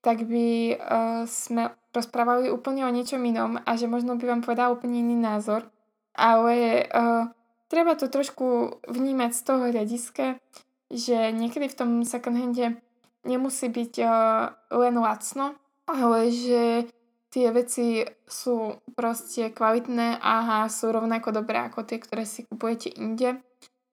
tak 0.00 0.24
by 0.24 0.78
uh, 0.80 1.22
sme 1.28 1.76
rozprávali 1.92 2.48
úplne 2.48 2.88
o 2.88 2.94
niečom 2.94 3.20
inom 3.20 3.60
a 3.60 3.70
že 3.76 3.90
možno 3.90 4.16
by 4.16 4.24
vám 4.24 4.40
povedal 4.40 4.72
úplne 4.72 5.04
iný 5.04 5.20
názor. 5.20 5.68
Ale 6.16 6.88
uh, 6.88 7.28
treba 7.68 7.92
to 7.98 8.08
trošku 8.08 8.80
vnímať 8.88 9.30
z 9.36 9.42
toho 9.44 9.68
hľadiska, 9.68 10.40
že 10.88 11.34
niekedy 11.36 11.68
v 11.68 11.76
tom 11.76 11.90
second 12.08 12.40
hande 12.40 12.80
nemusí 13.28 13.68
byť 13.68 13.94
uh, 14.00 14.48
len 14.80 14.96
lacno, 14.96 15.60
ale 15.84 16.32
že 16.32 16.88
tie 17.30 17.48
veci 17.54 18.02
sú 18.26 18.82
proste 18.98 19.54
kvalitné 19.54 20.18
a 20.18 20.66
sú 20.66 20.90
rovnako 20.90 21.30
dobré 21.30 21.62
ako 21.62 21.86
tie, 21.86 22.02
ktoré 22.02 22.26
si 22.26 22.44
kupujete 22.44 22.90
inde. 22.98 23.38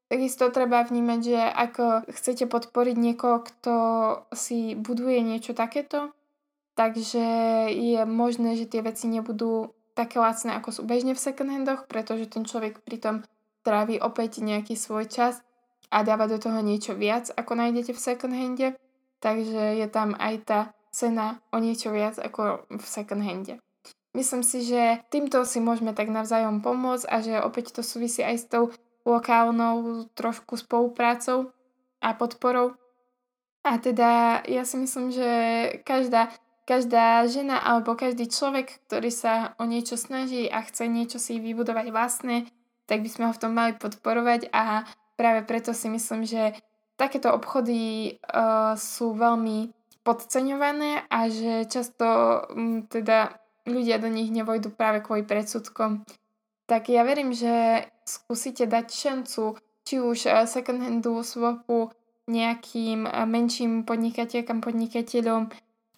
Takisto 0.10 0.50
treba 0.50 0.82
vnímať, 0.82 1.20
že 1.22 1.40
ako 1.40 1.86
chcete 2.10 2.50
podporiť 2.50 2.96
niekoho, 2.98 3.44
kto 3.44 3.76
si 4.34 4.74
buduje 4.74 5.20
niečo 5.20 5.52
takéto, 5.54 6.16
takže 6.80 7.26
je 7.76 8.02
možné, 8.08 8.56
že 8.56 8.72
tie 8.72 8.82
veci 8.82 9.12
nebudú 9.12 9.76
také 9.94 10.22
lacné, 10.22 10.56
ako 10.56 10.70
sú 10.72 10.82
bežne 10.88 11.12
v 11.12 11.20
second 11.20 11.50
handoch, 11.52 11.90
pretože 11.92 12.30
ten 12.32 12.48
človek 12.48 12.86
pritom 12.88 13.26
trávi 13.68 14.00
opäť 14.00 14.40
nejaký 14.40 14.80
svoj 14.80 15.12
čas 15.12 15.44
a 15.92 16.08
dáva 16.08 16.32
do 16.32 16.40
toho 16.40 16.64
niečo 16.64 16.96
viac, 16.96 17.28
ako 17.36 17.60
nájdete 17.60 17.92
v 17.92 18.00
second 18.00 18.32
hande, 18.32 18.68
takže 19.20 19.76
je 19.76 19.88
tam 19.92 20.16
aj 20.16 20.36
tá 20.48 20.60
cena 20.92 21.42
o 21.52 21.58
niečo 21.58 21.94
viac 21.94 22.20
ako 22.20 22.68
v 22.70 22.86
second 22.86 23.22
hande. 23.24 23.60
Myslím 24.18 24.42
si, 24.42 24.66
že 24.66 25.04
týmto 25.14 25.46
si 25.46 25.62
môžeme 25.62 25.94
tak 25.94 26.10
navzájom 26.10 26.66
pomôcť 26.66 27.06
a 27.06 27.16
že 27.22 27.38
opäť 27.38 27.78
to 27.78 27.82
súvisí 27.86 28.26
aj 28.26 28.36
s 28.42 28.46
tou 28.50 28.64
lokálnou 29.06 30.10
trošku 30.18 30.58
spoluprácou 30.58 31.54
a 32.02 32.18
podporou. 32.18 32.74
A 33.62 33.78
teda 33.78 34.42
ja 34.50 34.64
si 34.66 34.82
myslím, 34.82 35.14
že 35.14 35.30
každá, 35.86 36.34
každá 36.66 37.30
žena 37.30 37.62
alebo 37.62 37.94
každý 37.94 38.26
človek, 38.26 38.82
ktorý 38.90 39.12
sa 39.14 39.54
o 39.62 39.70
niečo 39.70 40.00
snaží 40.00 40.50
a 40.50 40.66
chce 40.66 40.90
niečo 40.90 41.22
si 41.22 41.38
vybudovať 41.38 41.94
vlastné, 41.94 42.50
tak 42.88 43.04
by 43.04 43.10
sme 43.12 43.24
ho 43.30 43.34
v 43.36 43.42
tom 43.44 43.54
mali 43.54 43.76
podporovať 43.76 44.50
a 44.50 44.88
práve 45.20 45.44
preto 45.44 45.78
si 45.78 45.92
myslím, 45.92 46.24
že 46.24 46.56
takéto 46.98 47.30
obchody 47.30 48.18
uh, 48.18 48.74
sú 48.80 49.14
veľmi 49.14 49.77
podceňované 50.08 51.04
a 51.12 51.28
že 51.28 51.68
často 51.68 52.08
um, 52.48 52.88
teda 52.88 53.36
ľudia 53.68 54.00
do 54.00 54.08
nich 54.08 54.32
nevojdu 54.32 54.72
práve 54.72 55.04
kvôli 55.04 55.28
predsudkom. 55.28 56.08
Tak 56.72 56.88
ja 56.88 57.04
verím, 57.04 57.36
že 57.36 57.84
skúsite 58.08 58.64
dať 58.64 58.88
šancu 58.88 59.60
či 59.88 60.04
už 60.04 60.28
eh, 60.28 60.44
second 60.44 60.84
handu, 60.84 61.24
swapu, 61.24 61.92
nejakým 62.28 63.08
eh, 63.08 63.24
menším 63.24 63.88
podnikateľkám, 63.88 64.60
podnikateľom, 64.60 65.48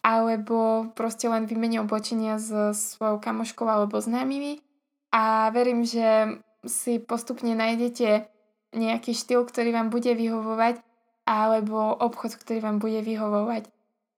alebo 0.06 0.89
proste 0.93 1.26
len 1.26 1.50
výmene 1.50 1.82
oblečenia 1.82 2.38
s 2.38 2.54
svojou 2.78 3.17
kamoškou 3.17 3.65
alebo 3.65 3.98
známymi. 3.98 4.62
A 5.10 5.50
verím, 5.50 5.82
že 5.82 6.38
si 6.69 7.02
postupne 7.02 7.58
nájdete 7.58 8.30
nejaký 8.78 9.17
štýl, 9.17 9.41
ktorý 9.41 9.74
vám 9.74 9.89
bude 9.89 10.13
vyhovovať, 10.13 10.78
alebo 11.26 11.98
obchod, 11.98 12.38
ktorý 12.38 12.62
vám 12.62 12.78
bude 12.78 13.02
vyhovovať. 13.02 13.65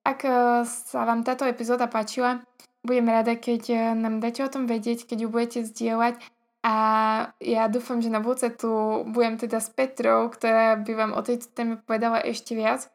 Ak 0.04 0.26
eh, 0.26 0.64
sa 0.66 1.06
vám 1.06 1.26
táto 1.26 1.46
epizóda 1.46 1.86
páčila, 1.90 2.42
budem 2.82 3.08
rada, 3.10 3.38
keď 3.38 3.94
nám 3.94 4.18
dáte 4.20 4.42
o 4.42 4.50
tom 4.50 4.66
vedieť, 4.66 5.06
keď 5.06 5.18
ju 5.26 5.28
budete 5.30 5.60
zdieľať 5.70 6.18
a 6.62 6.76
ja 7.42 7.66
dúfam, 7.74 8.06
že 8.06 8.14
na 8.14 8.22
budúce 8.22 8.54
tu 8.54 9.02
budem 9.10 9.42
teda 9.42 9.58
s 9.58 9.74
Petrou, 9.74 10.30
ktorá 10.30 10.78
by 10.78 10.94
vám 10.94 11.12
o 11.18 11.22
tejto 11.26 11.50
téme 11.50 11.82
povedala 11.82 12.22
ešte 12.22 12.54
viac. 12.54 12.86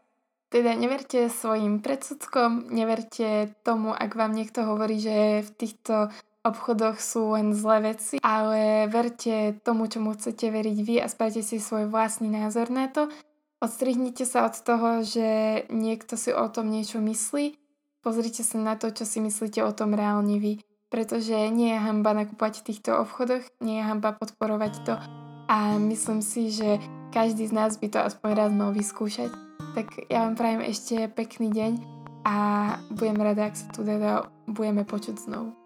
Teda 0.47 0.71
neverte 0.79 1.27
svojim 1.27 1.83
predsudkom, 1.83 2.71
neverte 2.71 3.51
tomu, 3.67 3.91
ak 3.91 4.15
vám 4.15 4.39
niekto 4.39 4.63
hovorí, 4.63 5.03
že 5.03 5.43
v 5.43 5.51
týchto 5.59 6.15
obchodoch 6.47 7.03
sú 7.03 7.35
len 7.35 7.51
zlé 7.51 7.91
veci, 7.91 8.23
ale 8.23 8.87
verte 8.87 9.59
tomu, 9.67 9.91
čomu 9.91 10.15
chcete 10.15 10.47
veriť 10.47 10.79
vy 10.87 11.03
a 11.03 11.11
spravte 11.11 11.43
si 11.43 11.59
svoj 11.59 11.91
vlastný 11.91 12.31
názor 12.31 12.71
na 12.71 12.87
to. 12.87 13.11
Odstrihnite 13.61 14.29
sa 14.29 14.47
od 14.47 14.55
toho, 14.61 15.01
že 15.01 15.63
niekto 15.73 16.15
si 16.21 16.31
o 16.31 16.47
tom 16.53 16.69
niečo 16.69 17.01
myslí. 17.01 17.57
Pozrite 18.05 18.45
sa 18.45 18.61
na 18.61 18.77
to, 18.77 18.93
čo 18.93 19.09
si 19.09 19.19
myslíte 19.19 19.65
o 19.65 19.73
tom 19.73 19.97
reálne 19.97 20.39
vy 20.39 20.61
pretože 20.89 21.35
nie 21.51 21.75
je 21.75 21.83
hamba 21.83 22.15
nakúpať 22.15 22.63
v 22.63 22.67
týchto 22.73 22.95
obchodoch, 22.95 23.43
nie 23.61 23.83
je 23.83 23.87
hamba 23.87 24.15
podporovať 24.15 24.73
to 24.87 24.95
a 25.51 25.79
myslím 25.79 26.23
si, 26.23 26.51
že 26.51 26.79
každý 27.11 27.47
z 27.47 27.53
nás 27.55 27.79
by 27.79 27.91
to 27.91 27.99
aspoň 28.03 28.31
raz 28.35 28.51
mal 28.55 28.71
vyskúšať. 28.75 29.31
Tak 29.77 30.09
ja 30.11 30.27
vám 30.27 30.35
prajem 30.39 30.63
ešte 30.67 31.07
pekný 31.13 31.53
deň 31.53 31.73
a 32.27 32.37
budem 32.91 33.19
rada, 33.21 33.47
ak 33.47 33.55
sa 33.55 33.67
tu 33.71 33.85
teda 33.87 34.27
budeme 34.51 34.83
počuť 34.83 35.21
znovu. 35.21 35.66